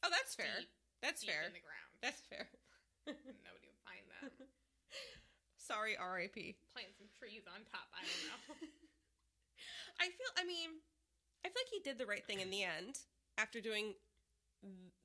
[0.01, 0.65] oh that's fair
[1.05, 1.93] that's deep fair in the ground.
[2.01, 2.49] that's fair
[3.05, 4.33] Nobody would find them.
[5.61, 6.33] sorry rip
[6.73, 7.87] Plant some trees on top.
[7.95, 8.41] I don't know.
[10.03, 10.31] I feel.
[10.35, 10.83] I mean,
[11.45, 12.99] I feel like he did the right thing in the end
[13.39, 13.95] after doing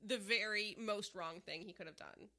[0.01, 2.29] the very most wrong thing he could have done.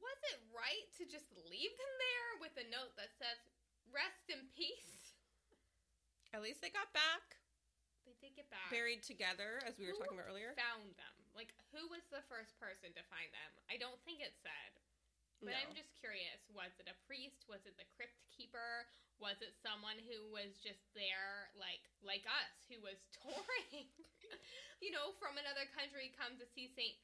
[0.00, 3.38] was it right to just leave them there with a note that says
[3.92, 5.14] "Rest in peace"?
[6.32, 7.36] At least they got back,
[8.04, 8.68] They did get back.
[8.70, 10.52] buried together, as we were talking about earlier.
[10.56, 11.16] Found them.
[11.34, 13.50] Like, who was the first person to find them?
[13.70, 14.72] I don't think it said.
[15.40, 15.58] But No.
[15.62, 16.42] I'm just curious.
[16.50, 17.46] Was it a priest?
[17.46, 18.86] Was it the crypt keeper?
[19.18, 23.86] Was it someone who was just there, like like us, who was touring,
[24.82, 26.94] you know, from another country, come to see Saint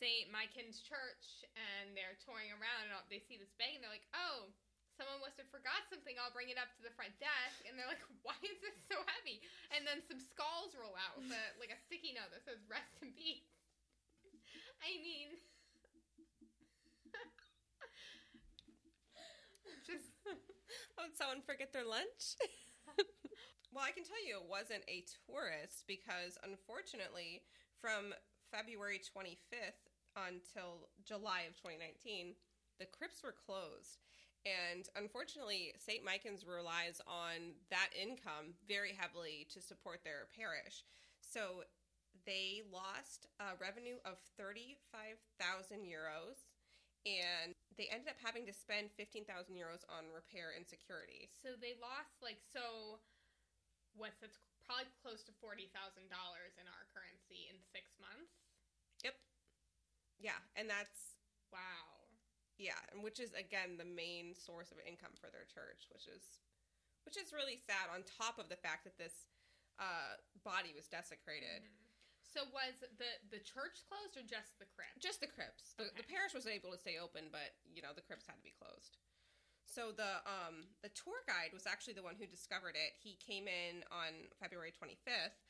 [0.00, 4.08] Saint Michan's church, and they're touring around, and they see this bag, and they're like,
[4.12, 4.52] "Oh,
[4.96, 6.16] someone must have forgot something.
[6.20, 9.00] I'll bring it up to the front desk." And they're like, "Why is this so
[9.16, 9.40] heavy?"
[9.72, 12.96] And then some skulls roll out with a, like a sticky note that says "Rest
[13.00, 13.48] in peace."
[14.84, 15.36] I mean.
[19.86, 20.10] Just
[20.98, 22.36] Would someone forget their lunch?
[23.72, 27.46] well, I can tell you it wasn't a tourist because, unfortunately,
[27.80, 28.12] from
[28.50, 29.86] February 25th
[30.18, 32.34] until July of 2019,
[32.78, 34.02] the crypts were closed.
[34.46, 36.04] And unfortunately, St.
[36.04, 40.86] Michan's relies on that income very heavily to support their parish.
[41.18, 41.66] So
[42.26, 46.54] they lost a revenue of 35,000 euros
[47.06, 51.28] and they ended up having to spend 15,000 euros on repair and security.
[51.36, 52.98] so they lost like so.
[53.96, 54.36] What's that's
[54.68, 58.28] probably close to forty thousand dollars in our currency in six months.
[59.00, 59.16] Yep.
[60.20, 61.16] Yeah, and that's
[61.48, 62.12] Wow.
[62.60, 66.44] yeah, and which is again the main source of income for their church, which is
[67.08, 69.32] which is really sad on top of the fact that this
[69.80, 71.64] uh, body was desecrated.
[71.64, 71.85] Mhm.
[72.36, 75.00] So was the the church closed or just the crypt?
[75.00, 75.72] Just the crypts.
[75.80, 78.44] The, the parish was able to stay open, but you know the crypts had to
[78.44, 79.00] be closed.
[79.64, 82.92] So the um the tour guide was actually the one who discovered it.
[83.00, 85.40] He came in on February 25th,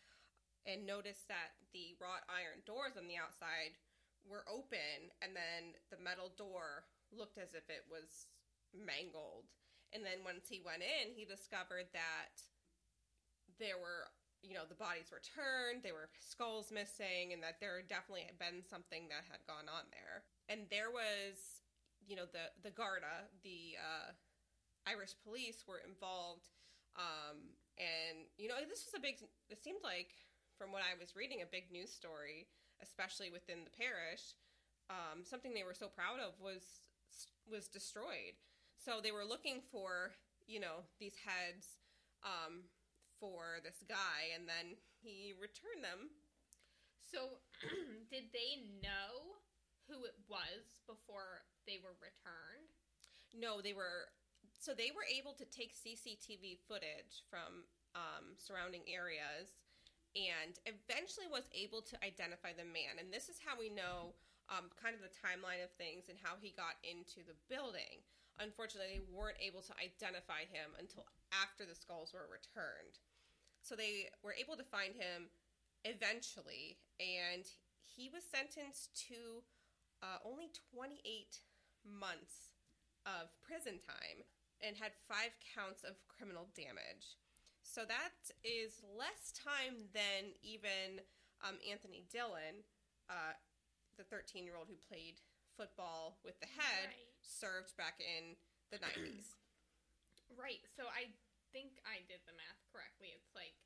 [0.62, 3.78] and and noticed that the wrought iron doors on the outside
[4.26, 8.30] were open, and then the metal door looked as if it was
[8.74, 9.46] mangled.
[9.94, 12.34] And then once he went in, he discovered that
[13.62, 14.10] there were,
[14.46, 18.38] you know, the bodies were turned, there were skulls missing, and that there definitely had
[18.38, 20.22] been something that had gone on there.
[20.46, 21.66] And there was,
[22.06, 24.14] you know, the the Garda, the uh,
[24.86, 26.46] Irish police were involved,
[26.94, 29.18] um, and you know, this was a big.
[29.50, 30.14] It seemed like,
[30.54, 32.46] from what I was reading, a big news story,
[32.78, 34.38] especially within the parish.
[34.86, 36.86] Um, something they were so proud of was
[37.50, 38.38] was destroyed.
[38.78, 40.14] So they were looking for,
[40.46, 41.82] you know, these heads
[42.22, 42.70] um,
[43.20, 46.12] for this guy, and then he returned them.
[47.00, 47.38] So,
[48.12, 49.38] did they know
[49.86, 52.70] who it was before they were returned?
[53.30, 54.10] No, they were.
[54.58, 59.54] So they were able to take CCTV footage from um, surrounding areas,
[60.16, 62.98] and eventually was able to identify the man.
[62.98, 64.16] And this is how we know
[64.48, 68.02] um, kind of the timeline of things and how he got into the building.
[68.38, 71.08] Unfortunately, they weren't able to identify him until
[71.42, 73.00] after the skulls were returned.
[73.62, 75.28] So they were able to find him
[75.84, 77.44] eventually, and
[77.82, 79.42] he was sentenced to
[80.02, 81.00] uh, only 28
[81.84, 82.52] months
[83.06, 84.22] of prison time
[84.62, 87.18] and had five counts of criminal damage.
[87.62, 88.14] So that
[88.46, 91.02] is less time than even
[91.42, 92.62] um, Anthony Dillon,
[93.10, 93.34] uh,
[93.98, 95.18] the 13 year old who played
[95.56, 97.10] football with the head, Right.
[97.22, 98.36] served back in
[98.70, 99.34] the 90s.
[100.38, 100.62] Right.
[100.76, 101.10] So I
[101.56, 103.16] think I did the math correctly.
[103.16, 103.56] It's like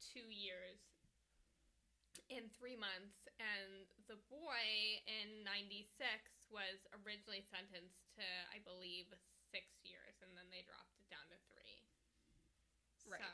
[0.00, 0.80] two years
[2.32, 4.64] and three months, and the boy
[5.04, 5.84] in '96
[6.48, 9.12] was originally sentenced to, I believe,
[9.52, 11.84] six years, and then they dropped it down to three.
[13.04, 13.20] Right.
[13.20, 13.28] So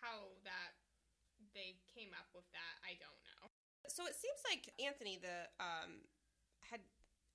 [0.00, 0.80] how that
[1.52, 3.52] they came up with that, I don't know.
[3.92, 6.08] So it seems like Anthony, the um,
[6.72, 6.80] had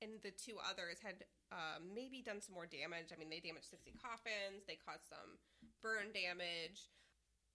[0.01, 1.23] and the two others had
[1.53, 3.13] um, maybe done some more damage.
[3.13, 4.65] I mean, they damaged sixty coffins.
[4.65, 5.37] They caused some
[5.85, 6.89] burn damage,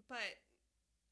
[0.09, 0.39] but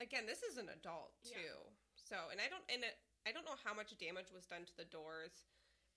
[0.01, 1.43] again, this is an adult Yeah.
[1.43, 1.57] too.
[1.99, 4.77] So, and I don't and it, I don't know how much damage was done to
[4.77, 5.47] the doors,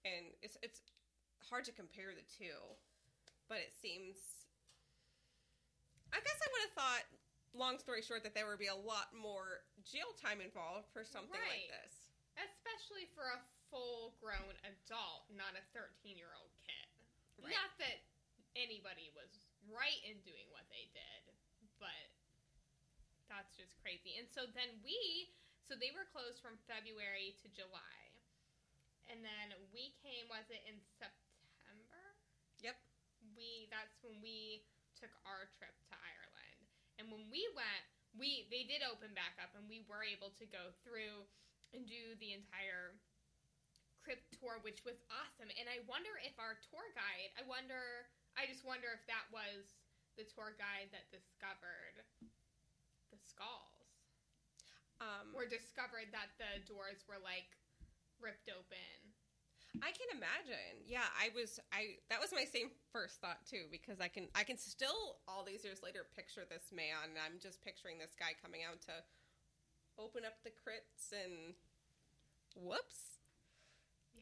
[0.07, 0.79] and it's it's
[1.49, 2.57] hard to compare the two,
[3.51, 4.17] but it seems.
[6.15, 7.05] I guess I would have thought.
[7.55, 11.41] Long story short, that there would be a lot more jail time involved for something
[11.49, 11.93] like this.
[12.37, 16.87] Especially for a full grown adult, not a 13 year old kid.
[17.39, 17.53] Right.
[17.53, 18.01] Not that
[18.57, 19.29] anybody was
[19.69, 21.21] right in doing what they did,
[21.77, 22.07] but
[23.29, 24.17] that's just crazy.
[24.17, 25.29] And so then we,
[25.67, 27.99] so they were closed from February to July.
[29.07, 32.03] And then we came, was it in September?
[32.59, 32.75] Yep.
[33.35, 34.65] We, that's when we
[34.97, 36.61] took our trip to Ireland.
[36.97, 37.85] And when we went,
[38.17, 41.27] we they did open back up and we were able to go through
[41.71, 42.97] and do the entire
[44.07, 48.07] crypt tour which was awesome and i wonder if our tour guide i wonder
[48.39, 49.75] i just wonder if that was
[50.15, 51.99] the tour guide that discovered
[53.11, 53.75] the skulls
[55.03, 57.51] Um, or discovered that the doors were like
[58.23, 59.13] ripped open
[59.83, 60.81] I can imagine.
[60.87, 61.59] Yeah, I was.
[61.69, 64.27] I that was my same first thought too because I can.
[64.33, 67.13] I can still all these years later picture this man.
[67.13, 68.95] And I'm just picturing this guy coming out to
[70.01, 71.53] open up the crypts and
[72.55, 73.16] whoops.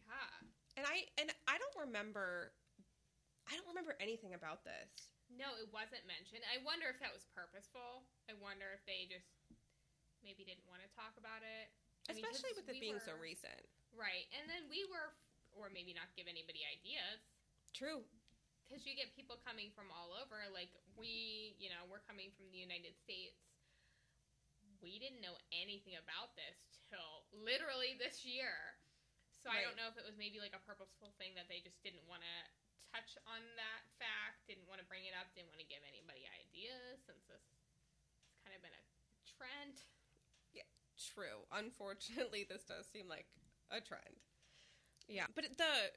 [0.08, 0.47] Yeah
[0.78, 2.51] And I and I don't remember.
[3.45, 5.14] I don't remember anything about this.
[5.30, 9.30] no it wasn't mentioned i wonder if that was purposeful i wonder if they just
[10.26, 11.70] maybe didn't want to talk about it
[12.10, 13.66] I mean, Especially with it we being so recent.
[13.89, 14.30] Right.
[14.38, 15.10] And then we were,
[15.58, 17.18] or maybe not give anybody ideas,
[17.74, 18.06] True.
[18.62, 20.38] because you get people coming from all over.
[20.53, 23.41] Like, we, you know, we're coming from the United States.
[24.86, 28.78] We didn't know anything about this till literally this year.
[29.45, 31.77] So I don't know if it was maybe like a purposeful thing that they just
[31.85, 32.35] didn't want to
[32.89, 36.25] touch on that fact, didn't want to bring it up, didn't want to give anybody
[36.41, 37.61] ideas since this has
[38.41, 38.83] kind of been a
[39.37, 39.85] trend.
[40.49, 40.65] Yeah,
[40.97, 41.45] true.
[41.53, 43.29] Unfortunately, this does seem like
[43.69, 44.25] a trend.
[45.05, 45.93] Yeah, but the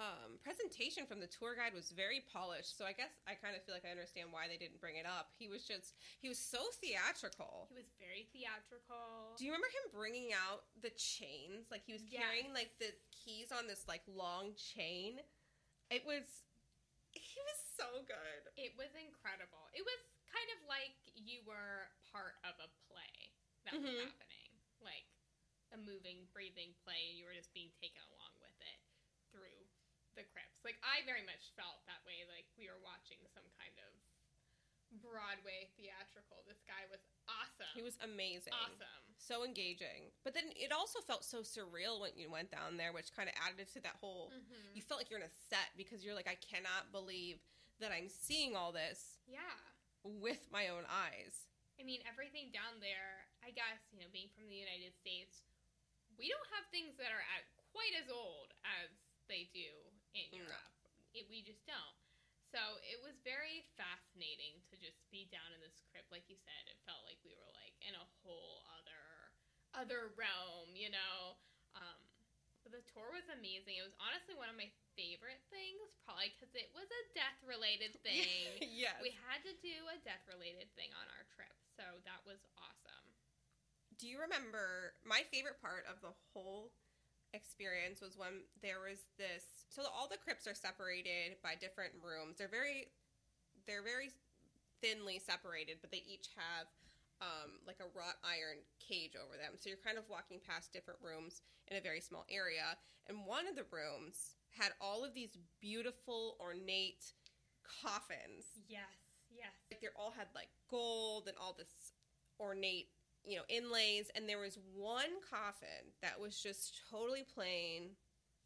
[0.00, 3.60] um, presentation from the tour guide was very polished, so I guess I kind of
[3.68, 5.36] feel like I understand why they didn't bring it up.
[5.36, 5.92] He was just
[6.24, 7.68] he was so theatrical.
[7.68, 9.36] He was very theatrical.
[9.36, 11.68] Do you remember him bringing out the chains?
[11.68, 12.24] Like he was Yes.
[12.24, 15.20] carrying like the keys on this like long chain.
[15.92, 16.24] It was
[17.12, 18.42] he was so good.
[18.56, 19.68] It was incredible.
[19.76, 20.00] It was
[20.32, 23.34] kind of like you were part of a play
[23.66, 24.06] that was Mhm.
[24.08, 25.04] happening, like
[25.72, 28.29] a moving, breathing play, and you were just being taken along with it through
[30.20, 30.60] the crypts.
[30.60, 33.90] Like I very much felt that way, like we were watching some kind of
[35.00, 36.42] Broadway theatrical.
[36.50, 36.98] This guy was
[37.30, 37.70] awesome.
[37.78, 38.50] He was amazing.
[38.50, 39.06] awesome.
[39.22, 40.10] So engaging.
[40.26, 43.38] But then it also felt so surreal when you went down there, which kind of
[43.38, 44.34] added to that whole.
[44.34, 47.38] hmm You felt like you're in a set because you're like, I cannot believe
[47.78, 49.54] that I'm seeing all this Yeah.
[50.02, 51.46] with my own eyes.
[51.78, 55.46] I mean, everything down there, I guess, you know, being from the United States,
[56.18, 58.90] we don't have things that are at quite as old as
[59.30, 59.70] they do
[60.14, 60.44] in No.
[60.46, 60.72] Europe.
[61.14, 61.96] It, we just don't.
[62.50, 66.10] So it was very fascinating to just be down in this crypt.
[66.10, 69.02] Like you said, it felt like we were like in a whole other
[69.74, 71.38] other realm, you know.
[71.78, 71.98] Um,
[72.66, 73.78] but the tour was amazing.
[73.78, 74.66] It was honestly one of my
[74.98, 78.58] favorite things, probably because it was a death related thing.
[78.66, 78.98] yes.
[78.98, 83.06] We had to do a death related thing on our trip, so that was awesome.
[84.02, 86.74] Do you remember my favorite part of the whole
[87.32, 92.38] experience was when there was this so all the crypts are separated by different rooms.
[92.38, 92.90] They're very
[93.66, 94.10] they're very
[94.82, 96.66] thinly separated, but they each have
[97.20, 99.54] um, like a wrought iron cage over them.
[99.60, 102.76] So you're kind of walking past different rooms in a very small area.
[103.06, 107.12] And one of the rooms had all of these beautiful, ornate
[107.62, 108.88] coffins Yes,
[109.30, 109.52] yes.
[109.70, 111.92] like they all had like gold and all this
[112.40, 112.88] ornate
[113.24, 117.90] you know inlays and there was one coffin that was just totally plain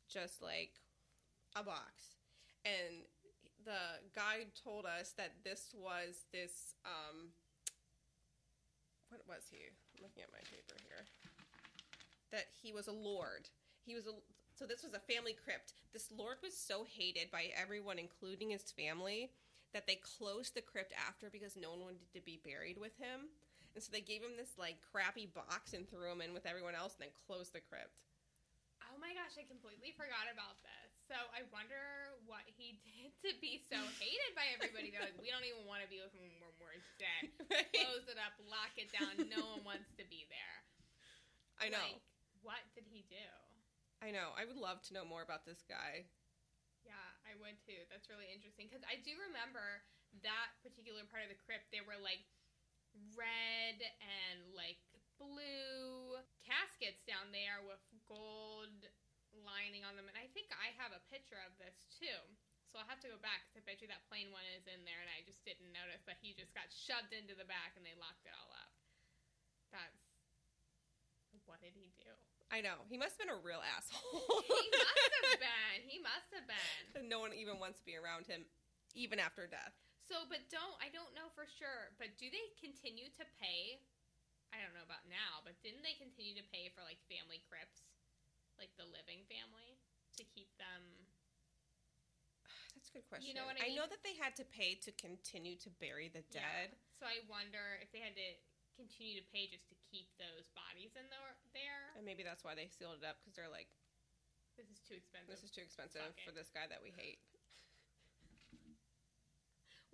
[0.09, 0.72] just like
[1.57, 2.18] a box.
[2.64, 3.05] And
[3.64, 7.29] the guide told us that this was this um
[9.09, 9.59] what was he?
[9.95, 11.07] I'm looking at my paper here.
[12.33, 13.49] That he was a lord.
[13.87, 14.12] He was a
[14.55, 15.75] so this was a family crypt.
[15.93, 19.31] This lord was so hated by everyone including his family
[19.72, 23.29] that they closed the crypt after because no one wanted to be buried with him.
[23.75, 26.79] And so they gave him this like crappy box and threw him in with everyone
[26.79, 27.99] else and then closed the crypt.
[28.87, 30.91] Oh my gosh, I completely forgot about this.
[31.11, 34.95] So I wonder what he did to be so hated by everybody.
[34.95, 37.35] They're like, we don't even want to be with him when we're dead.
[37.75, 39.18] Close it up, lock it down.
[39.27, 40.57] No one wants to be there.
[41.59, 41.83] I know.
[41.83, 42.03] Like,
[42.47, 43.29] what did he do?
[43.99, 44.37] I know.
[44.39, 46.07] I would love to know more about this guy.
[46.85, 47.81] Yeah, I would too.
[47.89, 49.81] That's really interesting because I do remember
[50.22, 51.72] that particular part of the crypt.
[51.72, 52.20] There were like
[53.17, 54.79] red and like
[55.19, 58.75] blue caskets down there with gold
[59.43, 62.21] lining on them, and I think I have a picture of this too.
[62.71, 64.83] So I'll have to go back because I bet you that plain one is in
[64.83, 67.87] there, and I just didn't notice that he just got shoved into the back and
[67.87, 68.71] they locked it all up.
[69.71, 69.95] That's
[71.47, 72.11] what did he do?
[72.51, 72.83] I know.
[72.87, 74.43] He must have been a real asshole.
[74.47, 75.79] he must have been.
[75.87, 77.11] He must have been.
[77.11, 78.47] no one even wants to be around him,
[78.95, 79.75] even after death.
[80.05, 83.81] So, but don't I don't know for sure, but do they continue to pay?
[84.53, 87.89] I don't know about now, but didn't they continue to pay for like family crypts,
[88.61, 89.81] like the living family,
[90.21, 91.09] to keep them?
[92.77, 93.27] That's a good question.
[93.27, 93.93] You know what I know mean?
[93.97, 96.45] that they had to pay to continue to bury the Yeah.
[96.45, 96.77] dead.
[97.01, 98.29] So I wonder if they had to
[98.79, 101.35] continue to pay just to keep those bodies in there.
[101.57, 103.71] There, And maybe that's why they sealed it up because they're like,
[104.55, 105.31] this is too expensive.
[105.31, 107.19] this is too expensive for this guy that we hate.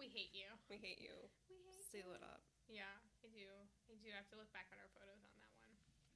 [0.00, 0.48] We hate you.
[0.72, 1.12] We hate you.
[1.52, 2.16] We hate Seal you.
[2.16, 2.40] it up.
[2.72, 2.88] Yeah,
[3.20, 3.44] I do.
[3.92, 5.68] I do have to look back at our photos on that one.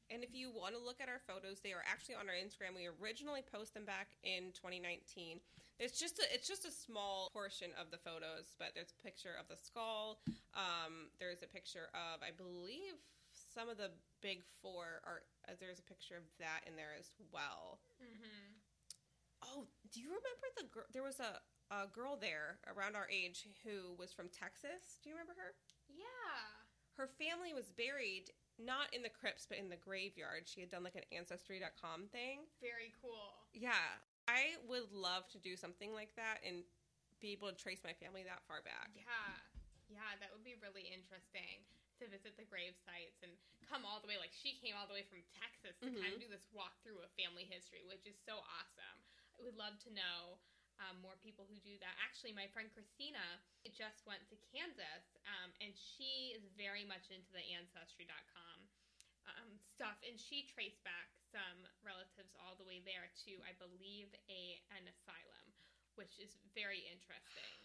[0.08, 2.72] And if you want to look at our photos, they are actually on our Instagram.
[2.72, 5.44] We originally post them back in 2019.
[5.76, 9.36] It's just a, it's just a small portion of the photos, but there's a picture
[9.36, 10.22] of the skull.
[10.56, 12.96] Um, there's a picture of, I believe,
[13.34, 13.90] some of the
[14.22, 15.26] big four are.
[15.44, 17.82] Uh, there's a picture of that in there as well.
[18.00, 18.54] Mm-hmm.
[19.44, 20.88] Oh, do you remember the girl?
[20.94, 25.00] There was a a girl there around our age who was from Texas.
[25.02, 25.54] Do you remember her?
[25.88, 26.60] Yeah.
[26.96, 30.82] her family was buried not in the crypts but in the graveyard she had done
[30.86, 33.34] like an ancestry.com thing Very cool.
[33.50, 33.98] yeah
[34.30, 36.62] i would love to do something like that and
[37.18, 39.34] be able to trace my family that far back Yeah,
[39.90, 41.62] yeah, that would be really interesting
[41.98, 43.30] to visit the grave sites and
[43.66, 44.18] come all the way.
[44.18, 46.02] Like she came all the way from Texas to mm-hmm.
[46.02, 48.98] kind of do this walk through of family history, which is so awesome.
[49.38, 50.36] I would love to know
[50.82, 51.94] um, more people who do that.
[52.02, 53.22] Actually, my friend Christina
[53.70, 58.58] just went to Kansas, um, and she is very much into the Ancestry.com
[59.30, 64.10] um, stuff, and she traced back some relatives all the way there to, I believe,
[64.30, 65.46] a an asylum,
[65.98, 67.58] which is very interesting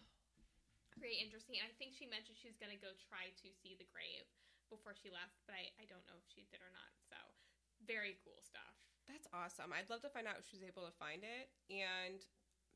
[1.03, 1.57] very interesting.
[1.61, 4.25] And I think she mentioned she was going to go try to see the grave
[4.69, 6.93] before she left, but I, I don't know if she did or not.
[7.09, 7.17] So,
[7.87, 8.75] very cool stuff.
[9.07, 12.21] that's awesome i'd love to find out if she was able to find it and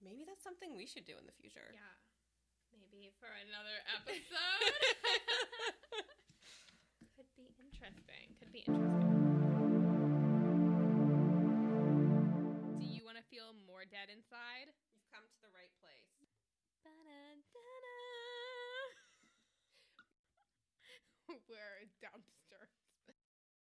[0.04, 1.96] maybe that's something we should do in the future Yeah.
[2.74, 4.26] Maybe for another episode.
[7.16, 8.34] Could be interesting.
[8.42, 9.14] Could be interesting.
[12.82, 14.73] Do you want to feel more dead inside?